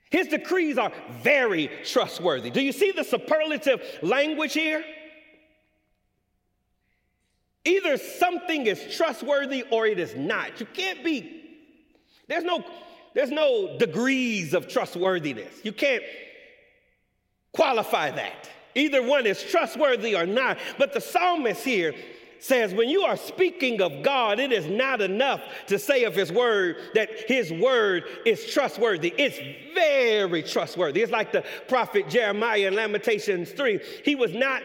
His 0.10 0.28
decrees 0.28 0.78
are 0.78 0.92
very 1.22 1.70
trustworthy. 1.84 2.50
Do 2.50 2.62
you 2.62 2.72
see 2.72 2.92
the 2.92 3.04
superlative 3.04 3.82
language 4.02 4.54
here? 4.54 4.84
Either 7.66 7.98
something 7.98 8.68
is 8.68 8.96
trustworthy 8.96 9.64
or 9.72 9.88
it 9.88 10.00
is 10.00 10.16
not. 10.16 10.60
You 10.60 10.68
can't 10.68 11.04
be, 11.04 11.44
there's 12.28 12.44
no, 12.44 12.64
there's 13.16 13.32
no 13.32 13.78
degrees 13.78 14.54
of 14.54 14.68
trustworthiness. 14.68 15.62
You 15.64 15.72
can't 15.72 16.04
qualify 17.54 18.12
that. 18.12 18.50
Either 18.76 19.02
one 19.02 19.26
is 19.26 19.42
trustworthy 19.42 20.16
or 20.16 20.26
not. 20.26 20.58
But 20.78 20.94
the 20.94 21.02
psalmist 21.02 21.64
here 21.64 21.96
says 22.40 22.74
when 22.74 22.90
you 22.90 23.02
are 23.02 23.18
speaking 23.18 23.82
of 23.82 24.04
God, 24.04 24.40
it 24.40 24.52
is 24.52 24.68
not 24.68 25.02
enough 25.02 25.42
to 25.68 25.80
say 25.80 26.04
of 26.04 26.14
his 26.14 26.32
word 26.32 26.78
that 26.94 27.10
his 27.28 27.52
word 27.52 28.04
is 28.26 28.46
trustworthy. 28.46 29.14
It's 29.18 29.40
very 29.74 30.44
trustworthy. 30.44 31.02
It's 31.02 31.12
like 31.12 31.32
the 31.32 31.44
prophet 31.68 32.10
Jeremiah 32.10 32.68
in 32.68 32.76
Lamentations 32.76 33.52
3. 33.52 33.80
He 34.04 34.16
was 34.16 34.34
not 34.34 34.62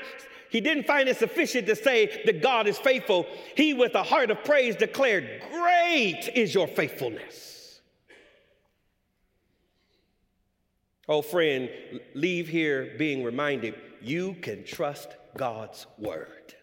he 0.50 0.60
didn't 0.60 0.86
find 0.86 1.08
it 1.08 1.16
sufficient 1.16 1.66
to 1.68 1.76
say 1.76 2.22
that 2.26 2.42
God 2.42 2.66
is 2.66 2.76
faithful. 2.76 3.26
He, 3.56 3.72
with 3.72 3.94
a 3.94 4.02
heart 4.02 4.30
of 4.30 4.44
praise, 4.44 4.76
declared, 4.76 5.42
Great 5.50 6.28
is 6.34 6.52
your 6.52 6.66
faithfulness. 6.66 7.80
Oh, 11.08 11.22
friend, 11.22 11.70
leave 12.14 12.48
here 12.48 12.94
being 12.98 13.24
reminded 13.24 13.74
you 14.02 14.34
can 14.34 14.64
trust 14.64 15.08
God's 15.36 15.86
word. 15.98 16.54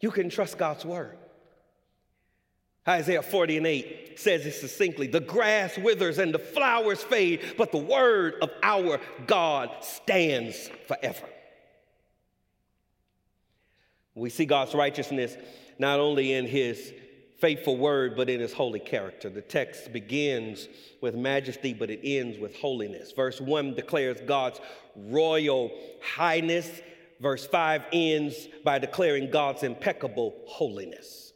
You 0.00 0.10
can 0.10 0.30
trust 0.30 0.58
God's 0.58 0.84
word. 0.84 1.18
Isaiah 2.88 3.22
40 3.22 3.58
and 3.58 3.66
8 3.66 4.18
says 4.18 4.46
it 4.46 4.52
succinctly 4.52 5.06
The 5.06 5.20
grass 5.20 5.76
withers 5.78 6.18
and 6.18 6.32
the 6.32 6.38
flowers 6.38 7.02
fade, 7.02 7.40
but 7.56 7.72
the 7.72 7.78
word 7.78 8.36
of 8.42 8.50
our 8.62 9.00
God 9.26 9.70
stands 9.82 10.70
forever. 10.86 11.26
We 14.14 14.30
see 14.30 14.46
God's 14.46 14.74
righteousness 14.74 15.36
not 15.78 16.00
only 16.00 16.32
in 16.32 16.46
his 16.46 16.92
faithful 17.38 17.76
word, 17.76 18.16
but 18.16 18.28
in 18.28 18.40
his 18.40 18.52
holy 18.52 18.80
character. 18.80 19.30
The 19.30 19.42
text 19.42 19.92
begins 19.92 20.68
with 21.00 21.14
majesty, 21.14 21.72
but 21.72 21.88
it 21.88 22.00
ends 22.02 22.36
with 22.36 22.56
holiness. 22.56 23.12
Verse 23.12 23.40
1 23.40 23.74
declares 23.74 24.18
God's 24.26 24.60
royal 24.96 25.70
highness 26.02 26.68
verse 27.20 27.46
5 27.46 27.84
ends 27.92 28.48
by 28.64 28.78
declaring 28.78 29.30
God's 29.30 29.62
impeccable 29.62 30.34
holiness. 30.46 31.27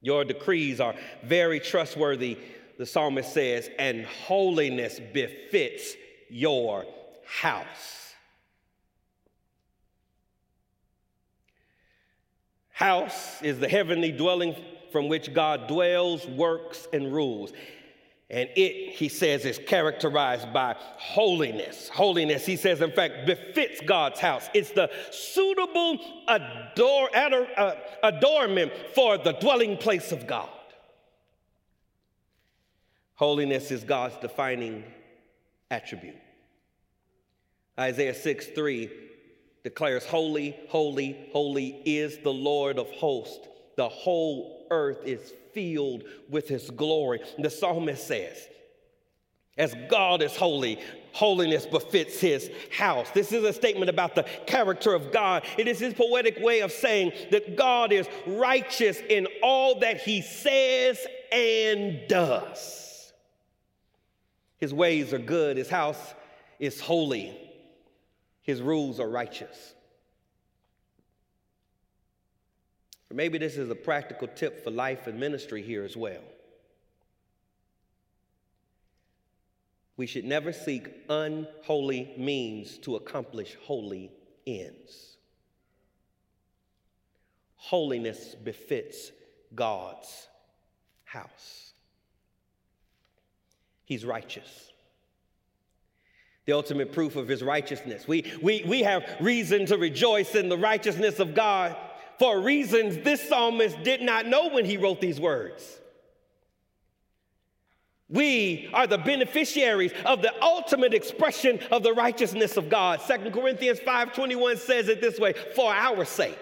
Your 0.00 0.24
decrees 0.24 0.80
are 0.80 0.94
very 1.22 1.60
trustworthy, 1.60 2.38
the 2.78 2.86
psalmist 2.86 3.32
says, 3.32 3.68
and 3.78 4.04
holiness 4.04 5.00
befits 5.12 5.94
your 6.28 6.84
house. 7.26 8.14
House 12.70 13.42
is 13.42 13.58
the 13.58 13.68
heavenly 13.68 14.12
dwelling 14.12 14.54
from 14.92 15.08
which 15.08 15.34
God 15.34 15.66
dwells, 15.66 16.24
works, 16.26 16.86
and 16.92 17.12
rules. 17.12 17.52
And 18.30 18.50
it, 18.56 18.94
he 18.94 19.08
says, 19.08 19.46
is 19.46 19.58
characterized 19.58 20.52
by 20.52 20.76
holiness. 20.78 21.88
Holiness, 21.88 22.44
he 22.44 22.56
says, 22.56 22.82
in 22.82 22.92
fact, 22.92 23.26
befits 23.26 23.80
God's 23.80 24.20
house. 24.20 24.50
It's 24.52 24.70
the 24.72 24.90
suitable 25.10 25.98
ador, 26.28 27.08
uh, 27.16 27.74
adornment 28.02 28.72
for 28.94 29.16
the 29.16 29.32
dwelling 29.32 29.78
place 29.78 30.12
of 30.12 30.26
God. 30.26 30.50
Holiness 33.14 33.70
is 33.70 33.82
God's 33.82 34.16
defining 34.18 34.84
attribute. 35.70 36.16
Isaiah 37.78 38.14
6 38.14 38.46
3 38.48 38.90
declares, 39.64 40.04
Holy, 40.04 40.54
holy, 40.68 41.28
holy 41.32 41.80
is 41.84 42.18
the 42.18 42.32
Lord 42.32 42.78
of 42.78 42.90
hosts. 42.90 43.48
The 43.76 43.88
whole 43.88 44.66
earth 44.70 44.98
is 45.04 45.32
filled 45.58 46.04
with 46.28 46.46
his 46.46 46.70
glory. 46.70 47.20
The 47.36 47.50
psalmist 47.50 48.06
says, 48.06 48.48
as 49.56 49.74
God 49.90 50.22
is 50.22 50.36
holy, 50.36 50.78
holiness 51.12 51.66
befits 51.66 52.20
his 52.20 52.48
house. 52.70 53.10
This 53.10 53.32
is 53.32 53.42
a 53.42 53.52
statement 53.52 53.90
about 53.90 54.14
the 54.14 54.22
character 54.46 54.94
of 54.94 55.10
God. 55.10 55.44
It 55.58 55.66
is 55.66 55.80
his 55.80 55.94
poetic 55.94 56.38
way 56.38 56.60
of 56.60 56.70
saying 56.70 57.10
that 57.32 57.56
God 57.56 57.90
is 57.90 58.06
righteous 58.24 59.00
in 59.08 59.26
all 59.42 59.80
that 59.80 60.00
he 60.00 60.22
says 60.22 61.04
and 61.32 62.02
does. 62.06 63.12
His 64.58 64.72
ways 64.72 65.12
are 65.12 65.18
good, 65.18 65.56
his 65.56 65.68
house 65.68 66.14
is 66.60 66.80
holy, 66.80 67.36
his 68.42 68.62
rules 68.62 69.00
are 69.00 69.08
righteous. 69.08 69.74
Or 73.10 73.14
maybe 73.14 73.38
this 73.38 73.56
is 73.56 73.70
a 73.70 73.74
practical 73.74 74.28
tip 74.28 74.62
for 74.62 74.70
life 74.70 75.06
and 75.06 75.18
ministry 75.18 75.62
here 75.62 75.84
as 75.84 75.96
well. 75.96 76.22
We 79.96 80.06
should 80.06 80.24
never 80.24 80.52
seek 80.52 80.88
unholy 81.08 82.14
means 82.16 82.78
to 82.78 82.96
accomplish 82.96 83.56
holy 83.62 84.12
ends. 84.46 85.16
Holiness 87.56 88.36
befits 88.36 89.10
God's 89.54 90.28
house. 91.04 91.72
He's 93.84 94.04
righteous. 94.04 94.70
the 96.44 96.54
ultimate 96.54 96.92
proof 96.92 97.16
of 97.16 97.28
his 97.28 97.42
righteousness. 97.42 98.08
We, 98.08 98.32
we, 98.40 98.64
we 98.66 98.82
have 98.82 99.04
reason 99.20 99.66
to 99.66 99.76
rejoice 99.76 100.34
in 100.34 100.48
the 100.48 100.56
righteousness 100.56 101.18
of 101.18 101.34
God 101.34 101.76
for 102.18 102.40
reasons 102.40 102.98
this 103.04 103.28
psalmist 103.28 103.82
did 103.82 104.02
not 104.02 104.26
know 104.26 104.48
when 104.48 104.64
he 104.64 104.76
wrote 104.76 105.00
these 105.00 105.20
words. 105.20 105.78
We 108.10 108.70
are 108.72 108.86
the 108.86 108.98
beneficiaries 108.98 109.92
of 110.06 110.22
the 110.22 110.32
ultimate 110.42 110.94
expression 110.94 111.60
of 111.70 111.82
the 111.82 111.92
righteousness 111.92 112.56
of 112.56 112.70
God. 112.70 113.00
2 113.06 113.32
Corinthians 113.32 113.80
5:21 113.80 114.56
says 114.56 114.88
it 114.88 115.00
this 115.00 115.18
way, 115.18 115.34
for 115.54 115.72
our 115.72 116.04
sake. 116.04 116.36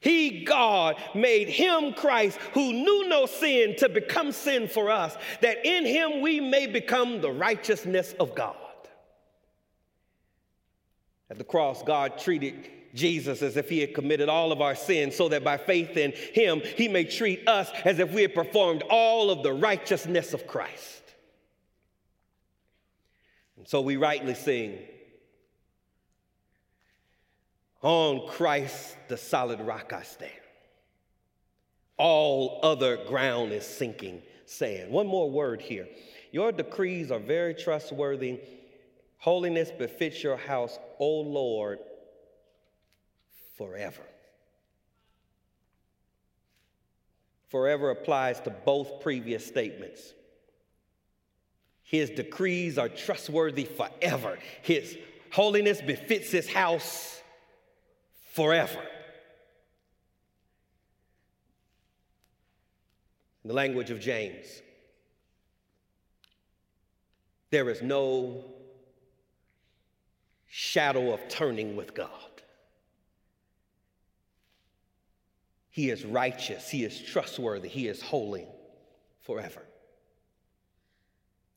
He, 0.00 0.44
God, 0.44 0.96
made 1.14 1.48
him 1.48 1.94
Christ 1.94 2.38
who 2.52 2.72
knew 2.72 3.08
no 3.08 3.24
sin 3.24 3.74
to 3.76 3.88
become 3.88 4.32
sin 4.32 4.68
for 4.68 4.90
us, 4.90 5.16
that 5.40 5.64
in 5.64 5.86
him 5.86 6.20
we 6.20 6.40
may 6.40 6.66
become 6.66 7.22
the 7.22 7.30
righteousness 7.30 8.14
of 8.20 8.34
God. 8.34 8.56
At 11.30 11.38
the 11.38 11.44
cross, 11.44 11.82
God 11.82 12.18
treated 12.18 12.70
Jesus 12.94 13.42
as 13.42 13.56
if 13.56 13.68
he 13.68 13.80
had 13.80 13.94
committed 13.94 14.28
all 14.28 14.52
of 14.52 14.60
our 14.60 14.74
sins, 14.74 15.16
so 15.16 15.28
that 15.28 15.44
by 15.44 15.56
faith 15.56 15.96
in 15.96 16.12
him, 16.12 16.62
he 16.76 16.88
may 16.88 17.04
treat 17.04 17.46
us 17.48 17.70
as 17.84 17.98
if 17.98 18.12
we 18.12 18.22
had 18.22 18.34
performed 18.34 18.82
all 18.88 19.30
of 19.30 19.42
the 19.42 19.52
righteousness 19.52 20.32
of 20.32 20.46
Christ. 20.46 21.02
And 23.56 23.68
so 23.68 23.80
we 23.80 23.96
rightly 23.96 24.34
sing, 24.34 24.78
On 27.82 28.26
Christ, 28.28 28.96
the 29.08 29.16
solid 29.16 29.60
rock 29.60 29.92
I 29.92 30.02
stand. 30.02 30.32
All 31.96 32.60
other 32.62 32.96
ground 33.06 33.52
is 33.52 33.66
sinking 33.66 34.22
sand. 34.46 34.90
One 34.90 35.06
more 35.06 35.30
word 35.30 35.60
here. 35.60 35.88
Your 36.32 36.50
decrees 36.50 37.10
are 37.10 37.20
very 37.20 37.54
trustworthy 37.54 38.40
Holiness 39.24 39.70
befits 39.70 40.22
your 40.22 40.36
house, 40.36 40.78
O 40.98 41.08
Lord, 41.20 41.78
forever. 43.56 44.02
Forever 47.48 47.90
applies 47.90 48.40
to 48.40 48.50
both 48.50 49.00
previous 49.00 49.46
statements. 49.46 50.12
His 51.82 52.10
decrees 52.10 52.78
are 52.78 52.88
trustworthy 52.88 53.64
forever. 53.64 54.38
His 54.62 54.96
holiness 55.30 55.80
befits 55.80 56.30
his 56.30 56.48
house 56.48 57.22
forever. 58.32 58.80
In 63.44 63.48
the 63.48 63.54
language 63.54 63.90
of 63.90 64.00
James, 64.00 64.46
there 67.50 67.68
is 67.68 67.82
no 67.82 68.44
shadow 70.48 71.12
of 71.12 71.28
turning 71.28 71.76
with 71.76 71.94
God. 71.94 72.33
He 75.74 75.90
is 75.90 76.04
righteous, 76.04 76.70
He 76.70 76.84
is 76.84 76.96
trustworthy, 77.00 77.68
He 77.68 77.88
is 77.88 78.00
holy 78.00 78.46
forever. 79.22 79.60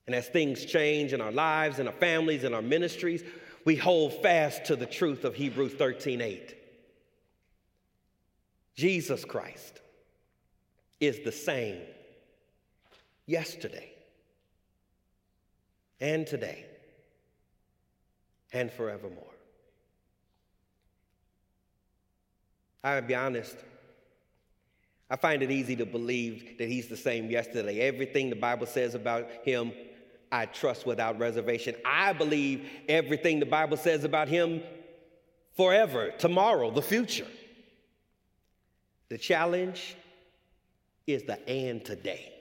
And 0.07 0.15
as 0.15 0.27
things 0.27 0.65
change 0.65 1.13
in 1.13 1.21
our 1.21 1.31
lives, 1.31 1.77
in 1.77 1.85
our 1.85 1.93
families, 1.93 2.43
in 2.43 2.55
our 2.55 2.63
ministries, 2.63 3.23
we 3.63 3.75
hold 3.75 4.19
fast 4.23 4.65
to 4.65 4.75
the 4.75 4.87
truth 4.87 5.23
of 5.23 5.35
Hebrews 5.35 5.73
13 5.73 6.21
8. 6.21 6.55
Jesus 8.73 9.23
Christ 9.23 9.81
is 10.99 11.19
the 11.19 11.31
same 11.31 11.81
yesterday 13.27 13.91
and 16.01 16.25
today 16.25 16.65
and 18.51 18.73
forevermore. 18.73 19.23
I'll 22.83 23.03
be 23.03 23.13
honest, 23.13 23.57
I 25.09 25.15
find 25.15 25.41
it 25.41 25.51
easy 25.51 25.75
to 25.77 25.85
believe 25.85 26.57
that 26.57 26.67
he's 26.67 26.87
the 26.87 26.97
same 26.97 27.29
yesterday. 27.29 27.79
Everything 27.81 28.29
the 28.29 28.35
Bible 28.35 28.67
says 28.67 28.93
about 28.93 29.29
him, 29.43 29.71
I 30.31 30.45
trust 30.45 30.85
without 30.85 31.17
reservation. 31.17 31.75
I 31.85 32.11
believe 32.11 32.69
everything 32.89 33.39
the 33.39 33.45
Bible 33.45 33.77
says 33.77 34.03
about 34.03 34.27
him 34.27 34.61
forever, 35.55 36.11
tomorrow, 36.17 36.71
the 36.71 36.81
future. 36.81 37.27
The 39.09 39.17
challenge 39.17 39.95
is 41.05 41.23
the 41.23 41.47
and 41.49 41.83
today. 41.83 42.33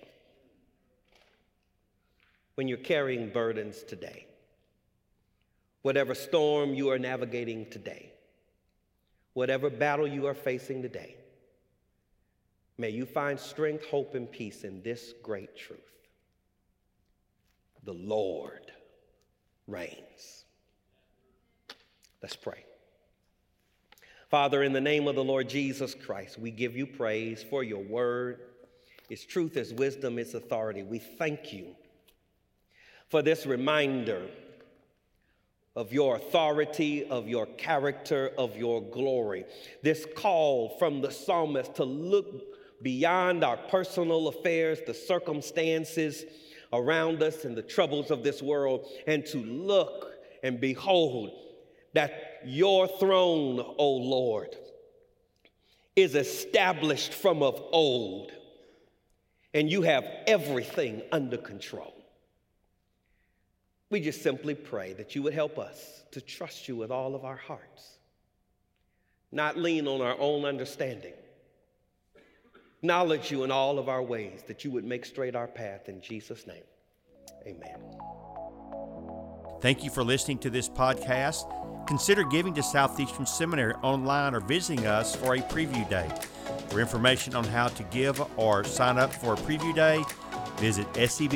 When 2.56 2.66
you're 2.66 2.78
carrying 2.78 3.30
burdens 3.30 3.84
today, 3.84 4.26
whatever 5.82 6.16
storm 6.16 6.74
you 6.74 6.90
are 6.90 6.98
navigating 6.98 7.70
today, 7.70 8.10
whatever 9.34 9.70
battle 9.70 10.08
you 10.08 10.26
are 10.26 10.34
facing 10.34 10.82
today, 10.82 11.14
may 12.78 12.90
you 12.90 13.06
find 13.06 13.38
strength, 13.38 13.84
hope, 13.86 14.14
and 14.14 14.30
peace 14.30 14.64
in 14.64 14.82
this 14.82 15.14
great 15.22 15.56
truth. 15.56 15.80
The 17.84 17.92
Lord 17.92 18.72
reigns. 19.66 20.44
Let's 22.22 22.36
pray. 22.36 22.64
Father, 24.28 24.64
in 24.64 24.72
the 24.72 24.80
name 24.80 25.06
of 25.06 25.14
the 25.14 25.22
Lord 25.22 25.48
Jesus 25.48 25.94
Christ, 25.94 26.38
we 26.38 26.50
give 26.50 26.76
you 26.76 26.86
praise 26.86 27.44
for 27.48 27.62
your 27.62 27.82
word. 27.82 28.40
Its 29.08 29.24
truth, 29.24 29.56
its 29.56 29.72
wisdom, 29.72 30.18
its 30.18 30.34
authority. 30.34 30.82
We 30.82 30.98
thank 30.98 31.52
you 31.52 31.76
for 33.08 33.22
this 33.22 33.46
reminder 33.46 34.26
of 35.76 35.92
your 35.92 36.16
authority, 36.16 37.04
of 37.04 37.28
your 37.28 37.46
character, 37.46 38.32
of 38.36 38.56
your 38.56 38.82
glory. 38.82 39.44
This 39.82 40.06
call 40.16 40.70
from 40.78 41.02
the 41.02 41.12
psalmist 41.12 41.76
to 41.76 41.84
look 41.84 42.55
beyond 42.82 43.44
our 43.44 43.56
personal 43.56 44.28
affairs, 44.28 44.80
the 44.86 44.94
circumstances 44.94 46.24
around 46.72 47.22
us, 47.22 47.44
and 47.44 47.56
the 47.56 47.62
troubles 47.62 48.10
of 48.10 48.22
this 48.22 48.42
world, 48.42 48.86
and 49.06 49.24
to 49.26 49.38
look 49.38 50.12
and 50.42 50.60
behold 50.60 51.30
that 51.94 52.40
your 52.44 52.86
throne, 52.86 53.58
O 53.78 53.90
Lord, 53.92 54.54
is 55.94 56.14
established 56.14 57.14
from 57.14 57.42
of 57.42 57.62
old, 57.72 58.30
and 59.54 59.70
you 59.70 59.82
have 59.82 60.04
everything 60.26 61.02
under 61.10 61.38
control. 61.38 61.94
We 63.88 64.00
just 64.00 64.22
simply 64.22 64.54
pray 64.54 64.92
that 64.94 65.14
you 65.14 65.22
would 65.22 65.32
help 65.32 65.58
us 65.58 66.04
to 66.10 66.20
trust 66.20 66.68
you 66.68 66.76
with 66.76 66.90
all 66.90 67.14
of 67.14 67.24
our 67.24 67.36
hearts, 67.36 67.98
not 69.32 69.56
lean 69.56 69.88
on 69.88 70.02
our 70.02 70.16
own 70.18 70.44
understanding, 70.44 71.14
acknowledge 72.86 73.32
you 73.32 73.42
in 73.42 73.50
all 73.50 73.80
of 73.80 73.88
our 73.88 74.00
ways, 74.00 74.44
that 74.46 74.62
you 74.64 74.70
would 74.70 74.84
make 74.84 75.04
straight 75.04 75.34
our 75.34 75.48
path. 75.48 75.88
In 75.88 76.00
Jesus' 76.00 76.46
name, 76.46 76.62
amen. 77.44 77.80
Thank 79.60 79.82
you 79.82 79.90
for 79.90 80.04
listening 80.04 80.38
to 80.38 80.50
this 80.50 80.68
podcast. 80.68 81.52
Consider 81.88 82.22
giving 82.22 82.54
to 82.54 82.62
Southeastern 82.62 83.26
Seminary 83.26 83.74
online 83.82 84.36
or 84.36 84.40
visiting 84.40 84.86
us 84.86 85.16
for 85.16 85.34
a 85.34 85.38
preview 85.38 85.88
day. 85.90 86.08
For 86.68 86.78
information 86.80 87.34
on 87.34 87.42
how 87.42 87.66
to 87.66 87.82
give 87.84 88.22
or 88.38 88.62
sign 88.62 88.98
up 88.98 89.12
for 89.12 89.32
a 89.32 89.36
preview 89.36 89.74
day, 89.74 90.04
visit 90.58 90.86
sebts.edu. 90.92 91.26